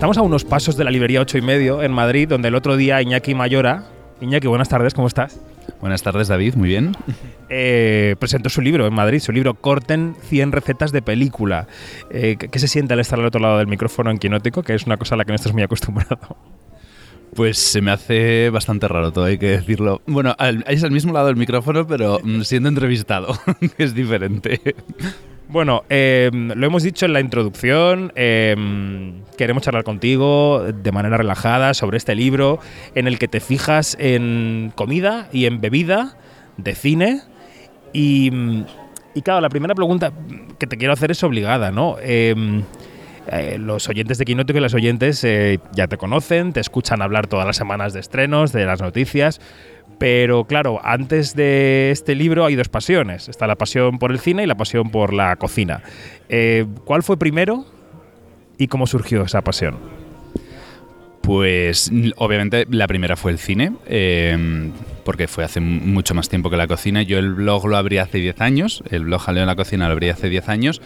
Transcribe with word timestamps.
Estamos 0.00 0.16
a 0.16 0.22
unos 0.22 0.46
pasos 0.46 0.78
de 0.78 0.84
la 0.84 0.90
librería 0.90 1.20
8 1.20 1.36
y 1.36 1.42
medio 1.42 1.82
en 1.82 1.92
Madrid, 1.92 2.26
donde 2.26 2.48
el 2.48 2.54
otro 2.54 2.78
día 2.78 3.02
Iñaki 3.02 3.34
Mayora. 3.34 3.84
Iñaki, 4.22 4.46
buenas 4.46 4.70
tardes, 4.70 4.94
¿cómo 4.94 5.06
estás? 5.06 5.38
Buenas 5.78 6.02
tardes, 6.02 6.28
David, 6.28 6.54
muy 6.54 6.70
bien. 6.70 6.96
Eh, 7.52 8.14
presentó 8.18 8.48
su 8.48 8.62
libro 8.62 8.86
en 8.86 8.94
Madrid, 8.94 9.18
su 9.18 9.32
libro 9.32 9.54
Corten 9.54 10.14
100 10.22 10.52
recetas 10.52 10.92
de 10.92 11.02
película. 11.02 11.66
Eh, 12.08 12.36
¿Qué 12.38 12.58
se 12.60 12.68
siente 12.68 12.94
al 12.94 13.00
estar 13.00 13.18
al 13.18 13.26
otro 13.26 13.40
lado 13.40 13.58
del 13.58 13.66
micrófono 13.66 14.10
en 14.10 14.18
Quinótico? 14.18 14.62
Que 14.62 14.74
es 14.74 14.86
una 14.86 14.96
cosa 14.96 15.16
a 15.16 15.18
la 15.18 15.24
que 15.24 15.32
no 15.32 15.34
estás 15.36 15.52
muy 15.52 15.64
acostumbrado. 15.64 16.38
Pues 17.34 17.58
se 17.58 17.82
me 17.82 17.90
hace 17.90 18.48
bastante 18.50 18.88
raro 18.88 19.12
todo, 19.12 19.24
hay 19.24 19.36
que 19.36 19.48
decirlo. 19.48 20.00
Bueno, 20.06 20.34
es 20.66 20.82
al 20.82 20.92
mismo 20.92 21.12
lado 21.12 21.26
del 21.26 21.36
micrófono, 21.36 21.86
pero 21.86 22.20
mm, 22.22 22.42
siendo 22.42 22.68
entrevistado, 22.68 23.36
es 23.78 23.94
diferente. 23.94 24.76
Bueno, 25.50 25.82
em, 25.88 26.52
lo 26.52 26.64
hemos 26.64 26.84
dicho 26.84 27.06
en 27.06 27.12
la 27.12 27.18
introducción, 27.18 28.12
em, 28.14 29.24
queremos 29.36 29.64
charlar 29.64 29.82
contigo 29.82 30.62
de 30.72 30.92
manera 30.92 31.16
relajada 31.16 31.74
sobre 31.74 31.96
este 31.96 32.14
libro 32.14 32.60
en 32.94 33.08
el 33.08 33.18
que 33.18 33.26
te 33.26 33.40
fijas 33.40 33.96
en 33.98 34.72
comida 34.76 35.28
y 35.32 35.46
en 35.46 35.60
bebida 35.60 36.16
de 36.56 36.76
cine. 36.76 37.22
Y, 37.92 38.30
y 39.12 39.22
claro, 39.22 39.40
la 39.40 39.48
primera 39.48 39.74
pregunta 39.74 40.12
que 40.56 40.68
te 40.68 40.76
quiero 40.76 40.92
hacer 40.92 41.10
es 41.10 41.24
obligada, 41.24 41.72
¿no? 41.72 41.96
Em, 42.00 42.62
eh, 43.26 43.58
los 43.58 43.88
oyentes 43.88 44.18
de 44.18 44.24
Quinótico 44.24 44.58
y 44.58 44.62
las 44.62 44.74
oyentes 44.74 45.24
eh, 45.24 45.58
ya 45.72 45.88
te 45.88 45.96
conocen, 45.96 46.52
te 46.52 46.60
escuchan 46.60 47.02
hablar 47.02 47.26
todas 47.26 47.46
las 47.46 47.56
semanas 47.56 47.92
de 47.92 48.00
estrenos, 48.00 48.52
de 48.52 48.66
las 48.66 48.80
noticias, 48.80 49.40
pero 50.00 50.46
claro, 50.46 50.80
antes 50.82 51.36
de 51.36 51.90
este 51.90 52.14
libro 52.14 52.46
hay 52.46 52.56
dos 52.56 52.70
pasiones. 52.70 53.28
Está 53.28 53.46
la 53.46 53.56
pasión 53.56 53.98
por 53.98 54.12
el 54.12 54.18
cine 54.18 54.44
y 54.44 54.46
la 54.46 54.54
pasión 54.54 54.90
por 54.90 55.12
la 55.12 55.36
cocina. 55.36 55.82
Eh, 56.30 56.64
¿Cuál 56.86 57.02
fue 57.02 57.18
primero 57.18 57.66
y 58.56 58.68
cómo 58.68 58.86
surgió 58.86 59.22
esa 59.24 59.42
pasión? 59.42 59.76
Pues 61.20 61.92
obviamente 62.16 62.66
la 62.70 62.86
primera 62.86 63.14
fue 63.14 63.32
el 63.32 63.38
cine, 63.38 63.72
em, 63.84 64.72
porque 65.04 65.28
fue 65.28 65.44
hace 65.44 65.60
mucho 65.60 66.14
más 66.14 66.30
tiempo 66.30 66.48
que 66.48 66.56
la 66.56 66.66
cocina. 66.66 67.02
Yo 67.02 67.18
el 67.18 67.34
blog 67.34 67.66
lo 67.66 67.76
abrí 67.76 67.98
hace 67.98 68.16
10 68.16 68.40
años, 68.40 68.82
el 68.88 69.04
blog 69.04 69.20
Jaleo 69.20 69.42
en 69.42 69.48
la 69.48 69.56
cocina 69.56 69.86
lo 69.86 69.92
abrí 69.92 70.08
hace 70.08 70.30
10 70.30 70.48
años, 70.48 70.80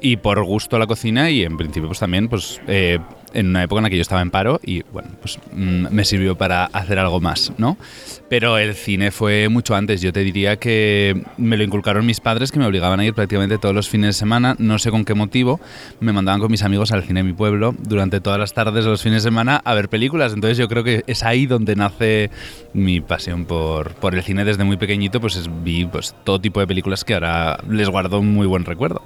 y 0.00 0.16
por 0.16 0.42
gusto 0.42 0.74
a 0.74 0.80
la 0.80 0.88
cocina 0.88 1.30
y 1.30 1.44
en 1.44 1.56
principio 1.56 1.88
pues 1.88 2.00
también 2.00 2.28
pues 2.28 2.60
eh, 2.66 2.98
en 3.34 3.48
una 3.48 3.62
época 3.62 3.80
en 3.80 3.84
la 3.84 3.90
que 3.90 3.96
yo 3.96 4.02
estaba 4.02 4.22
en 4.22 4.30
paro 4.30 4.60
y 4.64 4.82
bueno, 4.92 5.10
pues 5.20 5.38
mm, 5.52 5.88
me 5.90 6.04
sirvió 6.04 6.36
para 6.36 6.64
hacer 6.66 6.98
algo 6.98 7.20
más, 7.20 7.52
¿no? 7.58 7.76
Pero 8.28 8.58
el 8.58 8.74
cine 8.74 9.10
fue 9.10 9.48
mucho 9.48 9.74
antes, 9.74 10.00
yo 10.00 10.12
te 10.12 10.20
diría 10.20 10.56
que 10.56 11.22
me 11.36 11.56
lo 11.56 11.64
inculcaron 11.64 12.06
mis 12.06 12.20
padres 12.20 12.50
que 12.50 12.58
me 12.58 12.66
obligaban 12.66 13.00
a 13.00 13.04
ir 13.04 13.14
prácticamente 13.14 13.58
todos 13.58 13.74
los 13.74 13.88
fines 13.88 14.08
de 14.08 14.12
semana, 14.14 14.56
no 14.58 14.78
sé 14.78 14.90
con 14.90 15.04
qué 15.04 15.14
motivo, 15.14 15.60
me 16.00 16.12
mandaban 16.12 16.40
con 16.40 16.50
mis 16.50 16.62
amigos 16.62 16.92
al 16.92 17.02
cine 17.02 17.20
de 17.20 17.24
mi 17.24 17.32
pueblo 17.32 17.74
durante 17.78 18.20
todas 18.20 18.38
las 18.38 18.54
tardes 18.54 18.84
de 18.84 18.90
los 18.90 19.02
fines 19.02 19.22
de 19.22 19.28
semana 19.28 19.60
a 19.64 19.74
ver 19.74 19.88
películas, 19.88 20.32
entonces 20.32 20.56
yo 20.56 20.68
creo 20.68 20.84
que 20.84 21.04
es 21.06 21.22
ahí 21.22 21.46
donde 21.46 21.76
nace 21.76 22.30
mi 22.72 23.00
pasión 23.00 23.44
por, 23.44 23.94
por 23.94 24.14
el 24.14 24.22
cine. 24.22 24.44
Desde 24.44 24.64
muy 24.64 24.76
pequeñito, 24.76 25.20
pues 25.20 25.48
vi 25.62 25.86
pues, 25.86 26.14
todo 26.24 26.40
tipo 26.40 26.60
de 26.60 26.66
películas 26.66 27.04
que 27.04 27.14
ahora 27.14 27.58
les 27.68 27.88
guardo 27.88 28.20
un 28.20 28.32
muy 28.32 28.46
buen 28.46 28.64
recuerdo. 28.64 29.02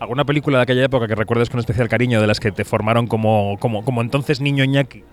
¿Alguna 0.00 0.24
película 0.24 0.56
de 0.56 0.62
aquella 0.62 0.84
época 0.84 1.06
que 1.06 1.14
recuerdes 1.14 1.50
con 1.50 1.60
especial 1.60 1.90
cariño 1.90 2.22
de 2.22 2.26
las 2.26 2.40
que 2.40 2.50
te 2.50 2.64
formaron 2.64 3.06
como, 3.06 3.58
como, 3.60 3.84
como 3.84 4.00
entonces 4.00 4.40
niño 4.40 4.64
Iñaki? 4.64 5.04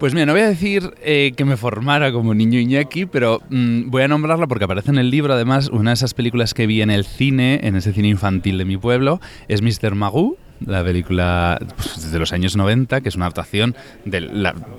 Pues 0.00 0.12
mira, 0.12 0.26
no 0.26 0.32
voy 0.32 0.42
a 0.42 0.48
decir 0.48 0.92
eh, 1.02 1.32
que 1.36 1.44
me 1.44 1.56
formara 1.56 2.10
como 2.10 2.34
niño 2.34 2.58
Iñaki, 2.58 3.06
pero 3.06 3.40
mm, 3.48 3.90
voy 3.90 4.02
a 4.02 4.08
nombrarla 4.08 4.48
porque 4.48 4.64
aparece 4.64 4.90
en 4.90 4.98
el 4.98 5.10
libro. 5.10 5.34
Además, 5.34 5.68
una 5.68 5.90
de 5.90 5.94
esas 5.94 6.14
películas 6.14 6.52
que 6.52 6.66
vi 6.66 6.82
en 6.82 6.90
el 6.90 7.04
cine, 7.04 7.60
en 7.62 7.76
ese 7.76 7.92
cine 7.92 8.08
infantil 8.08 8.58
de 8.58 8.64
mi 8.64 8.76
pueblo, 8.76 9.20
es 9.46 9.62
Mr. 9.62 9.94
Magoo, 9.94 10.36
la 10.66 10.82
película 10.82 11.60
pues, 11.76 12.10
de 12.10 12.18
los 12.18 12.32
años 12.32 12.56
90, 12.56 13.00
que 13.00 13.10
es 13.10 13.14
una 13.14 13.26
adaptación 13.26 13.76
de, 14.04 14.20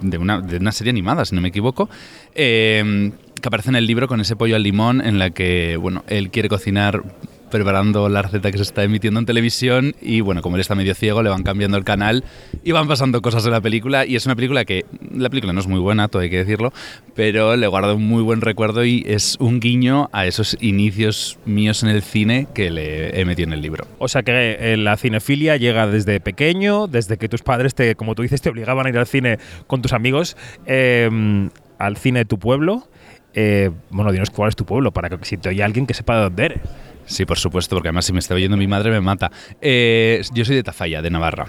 de, 0.01 0.17
una, 0.17 0.41
de 0.41 0.57
una, 0.57 0.73
serie 0.73 0.91
animada, 0.91 1.23
si 1.23 1.33
no 1.33 1.39
me 1.39 1.47
equivoco. 1.47 1.89
Eh, 2.35 3.13
que 3.41 3.47
aparece 3.47 3.69
en 3.69 3.77
el 3.77 3.87
libro 3.87 4.09
con 4.09 4.19
ese 4.19 4.35
pollo 4.35 4.57
al 4.57 4.63
limón 4.63 4.99
en 4.99 5.17
la 5.17 5.29
que, 5.29 5.77
bueno, 5.77 6.03
él 6.07 6.29
quiere 6.29 6.49
cocinar 6.49 7.03
preparando 7.49 8.09
la 8.09 8.21
receta 8.21 8.51
que 8.51 8.57
se 8.57 8.63
está 8.63 8.83
emitiendo 8.83 9.19
en 9.19 9.25
televisión 9.25 9.95
y 10.01 10.21
bueno, 10.21 10.41
como 10.41 10.55
él 10.55 10.61
está 10.61 10.75
medio 10.75 10.95
ciego, 10.95 11.23
le 11.23 11.29
van 11.29 11.43
cambiando 11.43 11.77
el 11.77 11.83
canal 11.83 12.23
y 12.63 12.71
van 12.71 12.87
pasando 12.87 13.21
cosas 13.21 13.45
en 13.45 13.51
la 13.51 13.61
película 13.61 14.05
y 14.05 14.15
es 14.15 14.25
una 14.25 14.35
película 14.35 14.65
que 14.65 14.85
la 15.13 15.29
película 15.29 15.53
no 15.53 15.59
es 15.59 15.67
muy 15.67 15.79
buena, 15.79 16.07
todo 16.07 16.21
hay 16.21 16.29
que 16.29 16.37
decirlo, 16.37 16.71
pero 17.15 17.55
le 17.55 17.67
guardo 17.67 17.95
un 17.95 18.07
muy 18.07 18.23
buen 18.23 18.41
recuerdo 18.41 18.85
y 18.85 19.03
es 19.07 19.37
un 19.39 19.59
guiño 19.59 20.09
a 20.11 20.25
esos 20.25 20.57
inicios 20.61 21.39
míos 21.45 21.83
en 21.83 21.89
el 21.89 22.01
cine 22.01 22.47
que 22.53 22.69
le 22.71 23.19
he 23.19 23.25
metido 23.25 23.47
en 23.47 23.53
el 23.53 23.61
libro. 23.61 23.85
O 23.97 24.07
sea 24.07 24.23
que 24.23 24.57
eh, 24.59 24.77
la 24.77 24.97
cinefilia 24.97 25.57
llega 25.57 25.87
desde 25.87 26.19
pequeño, 26.19 26.87
desde 26.87 27.17
que 27.17 27.29
tus 27.29 27.41
padres 27.41 27.75
te, 27.75 27.95
como 27.95 28.15
tú 28.15 28.21
dices, 28.21 28.41
te 28.41 28.49
obligaban 28.49 28.85
a 28.85 28.89
ir 28.89 28.97
al 28.97 29.07
cine 29.07 29.39
con 29.67 29.81
tus 29.81 29.93
amigos, 29.93 30.37
em, 30.65 31.49
al 31.77 31.97
cine 31.97 32.19
de 32.19 32.25
tu 32.25 32.39
pueblo. 32.39 32.87
Eh, 33.33 33.69
bueno, 33.89 34.11
dinos 34.11 34.29
cuál 34.31 34.49
es 34.49 34.55
tu 34.55 34.65
pueblo, 34.65 34.91
para 34.91 35.09
que 35.09 35.17
si 35.23 35.37
te 35.37 35.49
oye 35.49 35.63
alguien 35.63 35.85
que 35.85 35.93
sepa 35.93 36.17
de 36.17 36.23
dónde 36.23 36.45
eres. 36.45 36.59
Sí, 37.09 37.25
por 37.25 37.39
supuesto, 37.39 37.75
porque 37.75 37.89
además 37.89 38.05
si 38.05 38.13
me 38.13 38.19
está 38.19 38.35
oyendo 38.35 38.55
mi 38.55 38.67
madre 38.67 38.91
me 38.91 39.01
mata. 39.01 39.31
Eh, 39.61 40.21
yo 40.31 40.45
soy 40.45 40.55
de 40.55 40.63
Tafalla, 40.63 41.01
de 41.01 41.09
Navarra. 41.09 41.47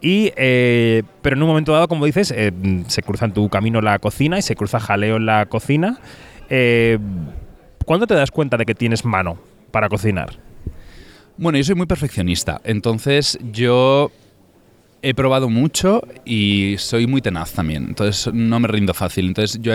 Y, 0.00 0.32
eh, 0.36 1.02
pero 1.20 1.34
en 1.36 1.42
un 1.42 1.48
momento 1.48 1.72
dado, 1.72 1.88
como 1.88 2.06
dices, 2.06 2.32
eh, 2.34 2.52
se 2.86 3.02
cruza 3.02 3.24
en 3.24 3.32
tu 3.32 3.48
camino 3.48 3.80
la 3.82 3.98
cocina 3.98 4.38
y 4.38 4.42
se 4.42 4.54
cruza 4.54 4.78
jaleo 4.78 5.16
en 5.16 5.26
la 5.26 5.46
cocina. 5.46 5.98
¿Cuándo 7.84 8.06
te 8.06 8.14
das 8.14 8.30
cuenta 8.30 8.56
de 8.56 8.64
que 8.64 8.74
tienes 8.74 9.04
mano 9.04 9.38
para 9.72 9.88
cocinar? 9.88 10.38
Bueno, 11.36 11.58
yo 11.58 11.64
soy 11.64 11.74
muy 11.74 11.86
perfeccionista, 11.86 12.60
entonces 12.64 13.38
yo 13.50 14.12
he 15.02 15.14
probado 15.14 15.48
mucho 15.48 16.02
y 16.24 16.76
soy 16.78 17.06
muy 17.06 17.20
tenaz 17.20 17.52
también, 17.52 17.86
entonces 17.88 18.32
no 18.32 18.60
me 18.60 18.68
rindo 18.68 18.94
fácil. 18.94 19.26
Entonces 19.26 19.60
yo 19.60 19.72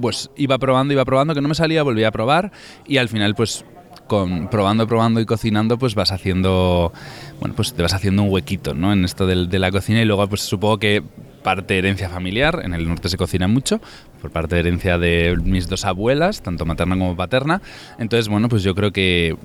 pues 0.00 0.30
iba 0.36 0.58
probando, 0.58 0.92
iba 0.92 1.04
probando, 1.04 1.34
que 1.34 1.40
no 1.40 1.48
me 1.48 1.54
salía, 1.54 1.82
volvía 1.82 2.08
a 2.08 2.12
probar 2.12 2.52
y 2.86 2.98
al 2.98 3.08
final 3.08 3.34
pues 3.34 3.64
probando, 4.08 4.86
probando 4.86 5.20
y 5.20 5.26
cocinando, 5.26 5.78
pues 5.78 5.94
vas 5.94 6.12
haciendo, 6.12 6.92
bueno, 7.40 7.54
pues 7.54 7.74
te 7.74 7.82
vas 7.82 7.94
haciendo 7.94 8.22
un 8.22 8.30
huequito, 8.30 8.74
¿no? 8.74 8.92
En 8.92 9.04
esto 9.04 9.26
de, 9.26 9.46
de 9.46 9.58
la 9.58 9.70
cocina 9.70 10.00
y 10.00 10.04
luego, 10.04 10.26
pues 10.28 10.42
supongo 10.42 10.78
que 10.78 11.02
parte 11.42 11.78
herencia 11.78 12.08
familiar, 12.08 12.62
en 12.64 12.74
el 12.74 12.88
norte 12.88 13.08
se 13.08 13.16
cocina 13.16 13.46
mucho, 13.46 13.80
por 14.20 14.30
parte 14.30 14.56
de 14.56 14.62
herencia 14.62 14.98
de 14.98 15.36
mis 15.42 15.68
dos 15.68 15.84
abuelas, 15.84 16.42
tanto 16.42 16.64
materna 16.64 16.96
como 16.96 17.14
paterna. 17.14 17.62
Entonces, 17.98 18.28
bueno, 18.28 18.48
pues 18.48 18.62
yo 18.62 18.74
creo 18.74 18.92
que, 18.92 19.36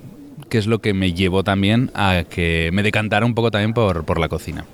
que 0.48 0.58
es 0.58 0.66
lo 0.66 0.80
que 0.80 0.94
me 0.94 1.12
llevó 1.12 1.44
también 1.44 1.90
a 1.94 2.24
que 2.28 2.70
me 2.72 2.82
decantara 2.82 3.24
un 3.24 3.34
poco 3.34 3.50
también 3.50 3.72
por, 3.72 4.04
por 4.04 4.18
la 4.18 4.28
cocina 4.28 4.64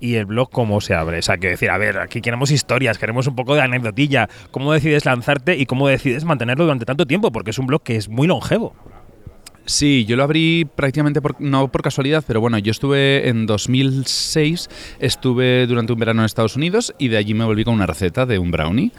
y 0.00 0.14
el 0.14 0.26
blog 0.26 0.50
cómo 0.50 0.80
se 0.80 0.94
abre. 0.94 1.18
O 1.18 1.22
sea, 1.22 1.38
que 1.38 1.48
decir, 1.48 1.70
a 1.70 1.78
ver, 1.78 1.98
aquí 1.98 2.20
queremos 2.20 2.50
historias, 2.50 2.98
queremos 2.98 3.26
un 3.26 3.36
poco 3.36 3.54
de 3.54 3.62
anecdotilla. 3.62 4.28
¿Cómo 4.50 4.72
decides 4.72 5.04
lanzarte 5.04 5.56
y 5.56 5.66
cómo 5.66 5.88
decides 5.88 6.24
mantenerlo 6.24 6.64
durante 6.64 6.86
tanto 6.86 7.06
tiempo? 7.06 7.30
Porque 7.30 7.50
es 7.50 7.58
un 7.58 7.66
blog 7.66 7.82
que 7.82 7.96
es 7.96 8.08
muy 8.08 8.26
longevo. 8.26 8.74
Sí, 9.70 10.04
yo 10.04 10.16
lo 10.16 10.24
abrí 10.24 10.64
prácticamente 10.64 11.22
por, 11.22 11.40
no 11.40 11.70
por 11.70 11.82
casualidad, 11.82 12.24
pero 12.26 12.40
bueno, 12.40 12.58
yo 12.58 12.72
estuve 12.72 13.28
en 13.28 13.46
2006, 13.46 14.68
estuve 14.98 15.64
durante 15.68 15.92
un 15.92 15.98
verano 16.00 16.22
en 16.22 16.26
Estados 16.26 16.56
Unidos 16.56 16.92
y 16.98 17.06
de 17.06 17.16
allí 17.18 17.34
me 17.34 17.44
volví 17.44 17.62
con 17.62 17.74
una 17.74 17.86
receta 17.86 18.26
de 18.26 18.40
un 18.40 18.50
brownie. 18.50 18.90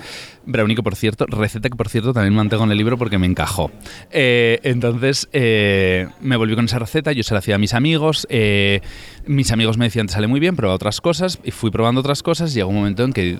Brownie 0.46 0.78
que 0.78 0.82
por 0.82 0.96
cierto, 0.96 1.26
receta 1.26 1.70
que 1.70 1.76
por 1.76 1.90
cierto 1.90 2.14
también 2.14 2.34
mantengo 2.34 2.64
en 2.64 2.72
el 2.72 2.78
libro 2.78 2.98
porque 2.98 3.18
me 3.18 3.26
encajó. 3.28 3.70
Eh, 4.12 4.62
entonces 4.64 5.28
eh, 5.34 6.08
me 6.22 6.38
volví 6.38 6.56
con 6.56 6.64
esa 6.64 6.80
receta, 6.80 7.12
yo 7.12 7.24
se 7.24 7.34
la 7.34 7.40
hacía 7.40 7.56
a 7.56 7.58
mis 7.58 7.74
amigos, 7.74 8.26
eh, 8.30 8.80
mis 9.26 9.52
amigos 9.52 9.78
me 9.78 9.84
decían 9.84 10.08
te 10.08 10.14
sale 10.14 10.28
muy 10.28 10.40
bien, 10.40 10.56
prueba 10.56 10.74
otras 10.74 11.02
cosas 11.02 11.38
y 11.44 11.52
fui 11.52 11.70
probando 11.70 12.00
otras 12.00 12.24
cosas 12.24 12.52
y 12.52 12.56
llegó 12.56 12.70
un 12.70 12.78
momento 12.78 13.04
en 13.04 13.12
que 13.12 13.40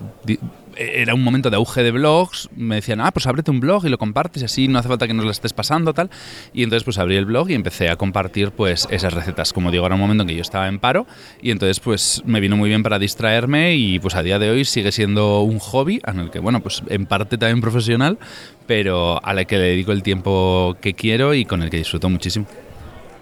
era 0.76 1.14
un 1.14 1.22
momento 1.22 1.50
de 1.50 1.56
auge 1.56 1.82
de 1.82 1.90
blogs, 1.90 2.48
me 2.56 2.76
decían, 2.76 3.00
ah, 3.00 3.10
pues 3.10 3.26
ábrete 3.26 3.50
un 3.50 3.60
blog 3.60 3.86
y 3.86 3.88
lo 3.88 3.98
compartes 3.98 4.42
así 4.42 4.68
no 4.68 4.78
hace 4.78 4.88
falta 4.88 5.06
que 5.06 5.14
nos 5.14 5.24
lo 5.24 5.30
estés 5.30 5.52
pasando, 5.52 5.94
tal. 5.94 6.10
Y 6.52 6.62
entonces 6.62 6.84
pues 6.84 6.98
abrí 6.98 7.16
el 7.16 7.24
blog 7.24 7.50
y 7.50 7.54
empecé 7.54 7.88
a 7.88 7.96
compartir 7.96 8.50
pues 8.50 8.86
esas 8.90 9.12
recetas. 9.12 9.52
Como 9.52 9.70
digo, 9.70 9.86
era 9.86 9.94
un 9.94 10.00
momento 10.00 10.22
en 10.22 10.28
que 10.28 10.34
yo 10.34 10.42
estaba 10.42 10.68
en 10.68 10.78
paro 10.78 11.06
y 11.40 11.50
entonces 11.50 11.80
pues 11.80 12.22
me 12.24 12.40
vino 12.40 12.56
muy 12.56 12.68
bien 12.68 12.82
para 12.82 12.98
distraerme 12.98 13.74
y 13.74 13.98
pues 13.98 14.14
a 14.14 14.22
día 14.22 14.38
de 14.38 14.50
hoy 14.50 14.64
sigue 14.64 14.92
siendo 14.92 15.40
un 15.42 15.58
hobby 15.58 16.00
en 16.06 16.20
el 16.20 16.30
que, 16.30 16.38
bueno, 16.38 16.60
pues 16.60 16.82
en 16.88 17.06
parte 17.06 17.38
también 17.38 17.60
profesional, 17.60 18.18
pero 18.66 19.24
a 19.24 19.34
la 19.34 19.44
que 19.44 19.58
le 19.58 19.64
dedico 19.64 19.92
el 19.92 20.02
tiempo 20.02 20.76
que 20.80 20.94
quiero 20.94 21.34
y 21.34 21.44
con 21.44 21.62
el 21.62 21.70
que 21.70 21.78
disfruto 21.78 22.08
muchísimo. 22.08 22.46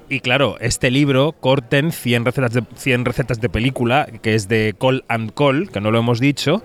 Y 0.09 0.19
claro, 0.19 0.57
este 0.61 0.91
libro, 0.91 1.37
Corten 1.39 1.93
100 1.93 2.25
recetas 2.25 2.53
de, 2.53 2.65
100 2.75 3.05
recetas 3.05 3.41
de 3.41 3.49
película, 3.49 4.09
que 4.23 4.35
es 4.35 4.49
de 4.49 4.75
Call 4.77 5.05
and 5.07 5.33
Call, 5.35 5.71
que 5.71 5.81
no 5.81 5.93
lo 5.93 6.01
hemos 6.01 6.19
dicho, 6.19 6.65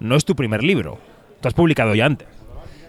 no 0.00 0.16
es 0.16 0.24
tu 0.24 0.34
primer 0.34 0.64
libro. 0.64 0.98
Tú 1.40 1.48
has 1.48 1.54
publicado 1.54 1.94
ya 1.94 2.06
antes. 2.06 2.28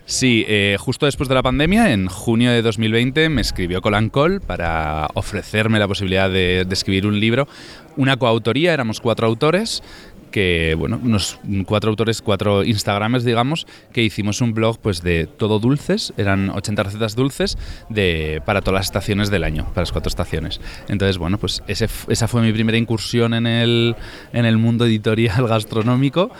Sí, 0.05 0.43
eh, 0.47 0.75
justo 0.79 1.05
después 1.05 1.29
de 1.29 1.35
la 1.35 1.43
pandemia, 1.43 1.93
en 1.93 2.07
junio 2.07 2.51
de 2.51 2.61
2020, 2.61 3.29
me 3.29 3.41
escribió 3.41 3.81
Colan 3.81 4.09
Col 4.09 4.41
para 4.41 5.07
ofrecerme 5.13 5.79
la 5.79 5.87
posibilidad 5.87 6.29
de, 6.29 6.67
escribir 6.69 7.05
un 7.05 7.19
libro. 7.19 7.47
Una 7.95 8.17
coautoría, 8.17 8.73
éramos 8.73 8.99
cuatro 8.99 9.27
autores, 9.27 9.83
que, 10.31 10.75
bueno, 10.77 10.99
unos 11.01 11.39
cuatro 11.65 11.89
autores, 11.91 12.21
cuatro 12.21 12.63
Instagramers, 12.63 13.23
digamos, 13.23 13.67
que 13.93 14.01
hicimos 14.01 14.41
un 14.41 14.53
blog 14.53 14.79
pues 14.79 15.01
de 15.01 15.27
todo 15.27 15.59
dulces, 15.59 16.13
eran 16.17 16.49
80 16.49 16.83
recetas 16.83 17.15
dulces 17.15 17.57
de, 17.89 18.41
para 18.45 18.61
todas 18.61 18.79
las 18.79 18.85
estaciones 18.87 19.29
del 19.29 19.43
año, 19.43 19.65
para 19.67 19.81
las 19.81 19.91
cuatro 19.91 20.09
estaciones. 20.09 20.59
Entonces, 20.87 21.17
bueno, 21.17 21.37
pues 21.37 21.61
esa 21.67 22.27
fue 22.27 22.41
mi 22.41 22.51
primera 22.51 22.77
incursión 22.77 23.33
en 23.33 23.45
el, 23.45 23.95
en 24.33 24.45
el 24.45 24.57
mundo 24.57 24.85
editorial 24.85 25.47
gastronómico 25.47 26.31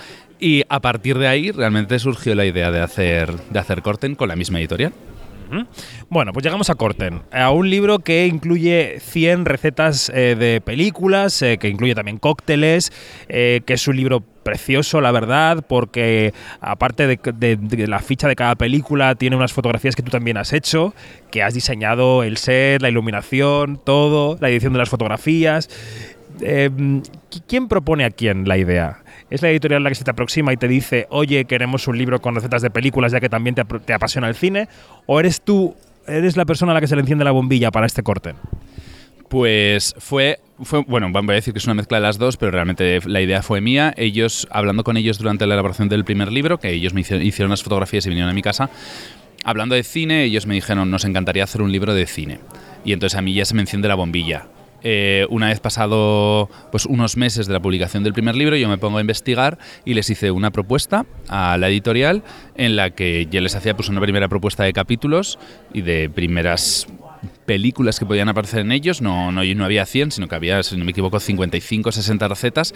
y 0.42 0.64
a 0.68 0.82
partir 0.82 1.18
de 1.18 1.28
ahí 1.28 1.52
realmente 1.52 1.98
surgió 2.00 2.36
la 2.36 2.46
idea 2.46 2.72
de 2.72 2.82
hacer, 2.82 3.32
de 3.52 3.60
hacer 3.60 3.82
Corten 3.82 4.16
con 4.16 4.28
la 4.28 4.36
misma 4.36 4.60
editorial. 4.60 4.92
Bueno, 6.10 6.32
pues 6.32 6.44
llegamos 6.44 6.70
a 6.70 6.76
Corten, 6.76 7.22
a 7.32 7.52
un 7.52 7.70
libro 7.70 8.00
que 8.00 8.26
incluye 8.26 9.00
100 9.02 9.46
recetas 9.46 10.10
eh, 10.16 10.36
de 10.40 10.62
películas, 10.62 11.42
eh, 11.42 11.58
que 11.58 11.68
incluye 11.68 11.94
también 11.94 12.18
cócteles, 12.18 12.92
eh, 13.28 13.62
que 13.66 13.74
es 13.74 13.88
un 13.88 13.98
libro 13.98 14.22
precioso, 14.22 15.02
la 15.02 15.12
verdad, 15.12 15.66
porque 15.68 16.34
aparte 16.62 17.06
de, 17.06 17.88
la 17.88 18.00
ficha 18.00 18.30
de 18.30 18.36
cada 18.36 18.56
película, 18.56 19.16
tiene 19.16 19.36
unas 19.36 19.52
fotografías 19.52 19.96
que 19.96 20.04
tú 20.04 20.10
también 20.10 20.38
has 20.38 20.54
hecho, 20.54 20.94
que 21.32 21.44
has 21.44 21.54
diseñado 21.54 22.24
el 22.24 22.38
set, 22.38 22.82
la 22.82 22.90
iluminación, 22.90 23.80
todo, 23.84 24.38
la 24.40 24.50
edición 24.50 24.74
de 24.74 24.80
las 24.80 24.90
fotografías. 24.90 25.70
¿Quién 27.48 27.68
propone 27.68 28.06
a 28.06 28.10
quién 28.10 28.48
la 28.48 28.58
idea? 28.58 29.01
¿Es 29.32 29.42
la 29.42 29.50
editorial 29.50 29.82
la 29.82 29.90
que 29.90 29.96
se 29.96 30.04
te 30.04 30.12
aproxima 30.12 30.52
y 30.52 30.58
te 30.58 30.68
dice, 30.68 31.08
oye, 31.10 31.46
queremos 31.46 31.88
un 31.88 31.98
libro 31.98 32.22
con 32.22 32.36
recetas 32.36 32.62
de 32.62 32.70
películas 32.70 33.14
ya 33.14 33.22
que 33.22 33.30
también 33.30 33.56
te, 33.56 33.94
apasiona 33.94 34.28
el 34.28 34.36
cine? 34.36 34.68
¿O 35.06 35.22
eres 35.22 35.42
tú, 35.42 35.74
eres 36.06 36.36
la 36.36 36.46
persona 36.46 36.74
a 36.74 36.76
la 36.76 36.82
que 36.82 36.88
se 36.88 36.96
le 36.96 37.02
enciende 37.02 37.24
la 37.24 37.32
bombilla 37.32 37.72
para 37.72 37.86
este 37.86 38.04
corte? 38.04 38.36
Pues 39.30 39.96
fue, 40.00 40.40
bueno, 40.86 41.10
voy 41.10 41.30
a 41.30 41.36
decir 41.36 41.54
que 41.54 41.60
es 41.60 41.66
una 41.66 41.76
mezcla 41.76 41.98
de 41.98 42.02
las 42.02 42.18
dos, 42.18 42.36
pero 42.36 42.52
realmente 42.52 43.00
la 43.06 43.22
idea 43.22 43.42
fue 43.42 43.62
mía. 43.62 43.94
Ellos, 43.96 44.50
hablando 44.52 44.84
con 44.84 44.98
ellos 44.98 45.18
durante 45.18 45.48
la 45.48 45.54
elaboración 45.54 45.88
del 45.88 46.04
primer 46.04 46.30
libro, 46.30 46.60
que 46.60 46.70
ellos 46.70 46.94
me 46.94 47.00
hicieron, 47.00 47.26
hicieron 47.26 47.52
las 47.52 47.64
fotografías 47.64 48.06
y 48.06 48.10
vinieron 48.10 48.30
a 48.30 48.34
mi 48.34 48.42
casa, 48.42 48.70
hablando 49.46 49.76
de 49.76 49.84
cine, 49.84 50.26
ellos 50.26 50.46
me 50.46 50.56
dijeron, 50.56 50.92
nos 50.92 51.06
encantaría 51.06 51.46
hacer 51.46 51.62
un 51.62 51.72
libro 51.72 51.94
de 51.94 52.06
cine. 52.06 52.40
Y 52.84 52.92
entonces 52.92 53.18
a 53.18 53.22
mí 53.22 53.34
ya 53.34 53.46
se 53.46 53.56
me 53.56 53.62
enciende 53.62 53.88
la 53.88 53.96
bombilla. 53.96 54.48
Eh, 54.84 55.28
una 55.30 55.48
vez 55.48 55.60
pasado 55.60 56.50
pues, 56.72 56.86
unos 56.86 57.18
meses 57.18 57.48
de 57.48 57.54
la 57.54 57.60
publicación 57.60 58.04
del 58.04 58.14
primer 58.14 58.36
libro, 58.36 58.56
yo 58.56 58.68
me 58.68 58.78
pongo 58.78 58.98
a 58.98 59.02
investigar 59.02 59.60
y 59.86 59.94
les 59.94 60.10
hice 60.10 60.32
una 60.32 60.52
propuesta 60.52 61.06
a 61.28 61.58
la 61.58 61.70
editorial 61.70 62.24
en 62.56 62.76
la 62.76 62.90
que 62.92 63.28
yo 63.30 63.42
les 63.42 63.56
hacía 63.56 63.76
pues, 63.76 63.90
una 63.90 64.02
primera 64.02 64.28
propuesta 64.28 64.64
de 64.64 64.74
capítulos 64.74 65.38
y 65.74 65.82
de 65.82 66.10
primeras 66.10 66.88
películas 67.46 68.00
que 68.00 68.06
podían 68.06 68.30
aparecer 68.30 68.62
en 68.62 68.72
ellos. 68.72 69.02
No, 69.02 69.32
no, 69.32 69.44
no 69.44 69.66
había 69.66 69.86
100, 69.86 70.12
sino 70.12 70.28
que 70.28 70.36
había, 70.36 70.64
si 70.64 70.78
no 70.78 70.86
me 70.86 70.92
equivoco, 70.92 71.20
55, 71.20 71.92
60 71.92 72.28
recetas. 72.28 72.74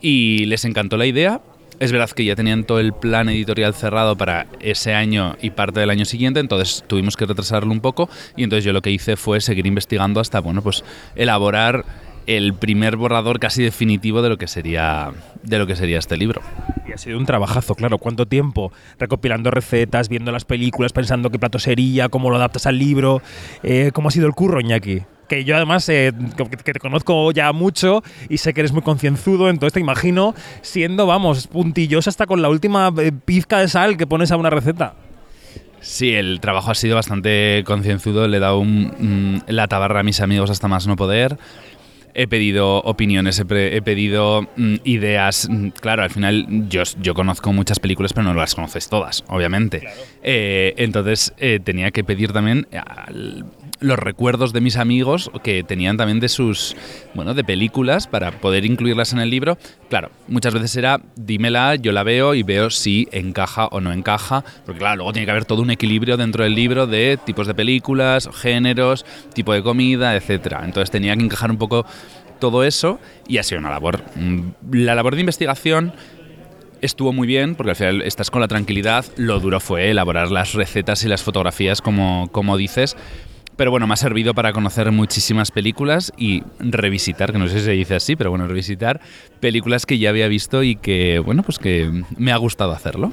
Y 0.00 0.46
les 0.46 0.64
encantó 0.64 0.96
la 0.96 1.06
idea 1.06 1.40
es 1.80 1.92
verdad 1.92 2.10
que 2.10 2.24
ya 2.24 2.34
tenían 2.36 2.64
todo 2.64 2.80
el 2.80 2.92
plan 2.92 3.28
editorial 3.28 3.74
cerrado 3.74 4.16
para 4.16 4.46
ese 4.60 4.94
año 4.94 5.36
y 5.40 5.50
parte 5.50 5.80
del 5.80 5.90
año 5.90 6.04
siguiente, 6.04 6.40
entonces 6.40 6.84
tuvimos 6.86 7.16
que 7.16 7.26
retrasarlo 7.26 7.72
un 7.72 7.80
poco 7.80 8.08
y 8.36 8.42
entonces 8.42 8.64
yo 8.64 8.72
lo 8.72 8.82
que 8.82 8.90
hice 8.90 9.16
fue 9.16 9.40
seguir 9.40 9.66
investigando 9.66 10.20
hasta, 10.20 10.40
bueno, 10.40 10.62
pues 10.62 10.84
elaborar 11.14 11.84
el 12.28 12.52
primer 12.52 12.96
borrador 12.96 13.40
casi 13.40 13.62
definitivo 13.62 14.20
de 14.20 14.28
lo 14.28 14.36
que 14.36 14.46
sería 14.46 15.12
de 15.42 15.58
lo 15.58 15.66
que 15.66 15.74
sería 15.74 15.98
este 15.98 16.18
libro. 16.18 16.42
Y 16.86 16.92
ha 16.92 16.98
sido 16.98 17.18
un 17.18 17.24
trabajazo, 17.24 17.74
claro. 17.74 17.96
¿Cuánto 17.96 18.26
tiempo 18.26 18.70
recopilando 18.98 19.50
recetas, 19.50 20.10
viendo 20.10 20.30
las 20.30 20.44
películas, 20.44 20.92
pensando 20.92 21.30
qué 21.30 21.38
plato 21.38 21.58
sería, 21.58 22.10
cómo 22.10 22.28
lo 22.28 22.36
adaptas 22.36 22.66
al 22.66 22.78
libro? 22.78 23.22
Eh, 23.62 23.92
¿Cómo 23.94 24.08
ha 24.08 24.10
sido 24.12 24.26
el 24.26 24.34
curro, 24.34 24.60
Iñaki? 24.60 25.02
que 25.26 25.44
yo 25.44 25.56
además 25.56 25.86
eh, 25.90 26.12
que 26.64 26.72
te 26.72 26.80
conozco 26.80 27.32
ya 27.32 27.52
mucho 27.52 28.02
y 28.30 28.38
sé 28.38 28.54
que 28.54 28.60
eres 28.60 28.72
muy 28.72 28.80
concienzudo, 28.80 29.50
entonces 29.50 29.74
te 29.74 29.80
imagino 29.80 30.34
siendo, 30.62 31.06
vamos, 31.06 31.48
puntillosa 31.48 32.08
hasta 32.08 32.24
con 32.24 32.40
la 32.40 32.48
última 32.48 32.90
eh, 32.98 33.12
pizca 33.12 33.58
de 33.58 33.68
sal 33.68 33.98
que 33.98 34.06
pones 34.06 34.32
a 34.32 34.38
una 34.38 34.48
receta. 34.48 34.94
Sí, 35.80 36.14
el 36.14 36.40
trabajo 36.40 36.70
ha 36.70 36.74
sido 36.74 36.94
bastante 36.94 37.62
concienzudo, 37.66 38.26
le 38.26 38.38
he 38.38 38.40
dado 38.40 38.58
un, 38.58 39.42
la 39.46 39.68
tabarra 39.68 40.00
a 40.00 40.02
mis 40.02 40.22
amigos 40.22 40.48
hasta 40.48 40.66
más 40.66 40.86
no 40.86 40.96
poder 40.96 41.36
he 42.14 42.26
pedido 42.26 42.78
opiniones, 42.78 43.38
he, 43.38 43.44
pedido 43.82 44.48
mm, 44.56 44.76
ideas. 44.84 45.48
Mm, 45.50 45.68
claro, 45.68 46.02
al 46.02 46.10
final 46.10 46.68
yo, 46.68 46.82
yo 47.00 47.14
conozco 47.14 47.52
muchas 47.52 47.78
películas, 47.78 48.12
pero 48.12 48.24
no 48.24 48.34
las 48.34 48.54
conoces 48.54 48.88
todas, 48.88 49.24
obviamente. 49.28 49.82
Eh, 50.22 50.74
entonces 50.76 51.32
tenía 51.64 51.90
que 51.90 52.04
pedir 52.04 52.32
también 52.32 52.66
los 53.80 53.98
recuerdos 53.98 54.52
de 54.52 54.60
mis 54.60 54.76
amigos 54.76 55.30
que 55.42 55.62
tenían 55.62 55.96
también 55.96 56.20
de 56.20 56.28
sus, 56.28 56.76
bueno, 57.14 57.34
de 57.34 57.44
películas 57.44 58.06
para 58.06 58.32
poder 58.32 58.64
incluirlas 58.64 59.12
en 59.12 59.20
el 59.20 59.30
libro. 59.30 59.58
Claro, 59.88 60.10
muchas 60.26 60.54
veces 60.54 60.76
era 60.76 61.00
dímela, 61.16 61.76
yo 61.76 61.92
la 61.92 62.02
veo 62.02 62.34
y 62.34 62.42
veo 62.42 62.70
si 62.70 63.08
encaja 63.12 63.66
o 63.66 63.80
no 63.80 63.92
encaja, 63.92 64.44
porque 64.64 64.80
claro, 64.80 64.96
luego 64.96 65.12
tiene 65.12 65.26
que 65.26 65.30
haber 65.30 65.44
todo 65.44 65.62
un 65.62 65.70
equilibrio 65.70 66.16
dentro 66.16 66.44
del 66.44 66.54
libro 66.54 66.86
de 66.86 67.18
tipos 67.24 67.46
de 67.46 67.54
películas, 67.54 68.28
géneros, 68.34 69.04
tipo 69.34 69.52
de 69.52 69.62
comida, 69.62 70.16
etcétera. 70.16 70.62
Entonces 70.64 70.90
tenía 70.90 71.16
que 71.16 71.24
encajar 71.24 71.50
un 71.50 71.58
poco 71.58 71.86
todo 72.38 72.64
eso 72.64 72.98
y 73.26 73.38
ha 73.38 73.42
sido 73.42 73.60
una 73.60 73.70
labor. 73.70 74.02
Mm, 74.14 74.50
la 74.72 74.94
labor 74.94 75.14
de 75.14 75.20
investigación 75.20 75.92
estuvo 76.80 77.12
muy 77.12 77.26
bien 77.26 77.54
porque 77.54 77.70
al 77.70 77.76
final 77.76 78.02
estás 78.02 78.30
con 78.30 78.40
la 78.40 78.48
tranquilidad. 78.48 79.04
Lo 79.16 79.40
duro 79.40 79.60
fue 79.60 79.90
elaborar 79.90 80.30
las 80.30 80.54
recetas 80.54 81.04
y 81.04 81.08
las 81.08 81.22
fotografías 81.22 81.82
como, 81.82 82.28
como 82.32 82.56
dices, 82.56 82.96
pero 83.58 83.72
bueno, 83.72 83.88
me 83.88 83.94
ha 83.94 83.96
servido 83.96 84.34
para 84.34 84.52
conocer 84.52 84.92
muchísimas 84.92 85.50
películas 85.50 86.12
y 86.16 86.44
revisitar, 86.60 87.32
que 87.32 87.38
no 87.38 87.48
sé 87.48 87.58
si 87.58 87.64
se 87.64 87.72
dice 87.72 87.96
así, 87.96 88.14
pero 88.14 88.30
bueno, 88.30 88.46
revisitar 88.46 89.00
películas 89.40 89.84
que 89.84 89.98
ya 89.98 90.10
había 90.10 90.28
visto 90.28 90.62
y 90.62 90.76
que, 90.76 91.18
bueno, 91.18 91.42
pues 91.42 91.58
que 91.58 91.90
me 92.16 92.30
ha 92.30 92.36
gustado 92.36 92.70
hacerlo. 92.70 93.10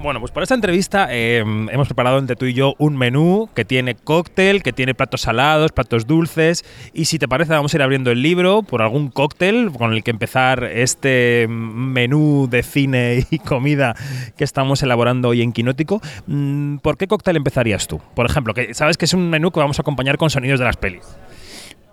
Bueno, 0.00 0.20
pues 0.20 0.30
para 0.30 0.44
esta 0.44 0.54
entrevista 0.54 1.08
eh, 1.10 1.38
hemos 1.38 1.88
preparado 1.88 2.18
entre 2.18 2.36
tú 2.36 2.46
y 2.46 2.54
yo 2.54 2.74
un 2.78 2.96
menú 2.96 3.48
que 3.54 3.64
tiene 3.64 3.96
cóctel, 3.96 4.62
que 4.62 4.72
tiene 4.72 4.94
platos 4.94 5.22
salados, 5.22 5.72
platos 5.72 6.06
dulces. 6.06 6.64
Y 6.94 7.06
si 7.06 7.18
te 7.18 7.26
parece, 7.26 7.52
vamos 7.52 7.74
a 7.74 7.76
ir 7.76 7.82
abriendo 7.82 8.12
el 8.12 8.22
libro 8.22 8.62
por 8.62 8.80
algún 8.80 9.10
cóctel 9.10 9.72
con 9.76 9.92
el 9.92 10.04
que 10.04 10.12
empezar 10.12 10.62
este 10.62 11.46
menú 11.48 12.46
de 12.48 12.62
cine 12.62 13.26
y 13.28 13.38
comida 13.40 13.96
que 14.36 14.44
estamos 14.44 14.82
elaborando 14.84 15.30
hoy 15.30 15.42
en 15.42 15.52
Quinótico. 15.52 16.00
Mm, 16.28 16.76
¿Por 16.76 16.96
qué 16.96 17.08
cóctel 17.08 17.36
empezarías 17.36 17.88
tú? 17.88 18.00
Por 18.14 18.26
ejemplo, 18.26 18.54
que 18.54 18.74
sabes 18.74 18.96
que 18.96 19.06
es 19.06 19.14
un 19.14 19.28
menú 19.28 19.50
que 19.50 19.58
vamos 19.58 19.80
a 19.80 19.82
acompañar 19.82 20.16
con 20.16 20.30
sonidos 20.30 20.60
de 20.60 20.64
las 20.64 20.76
pelis. 20.76 21.02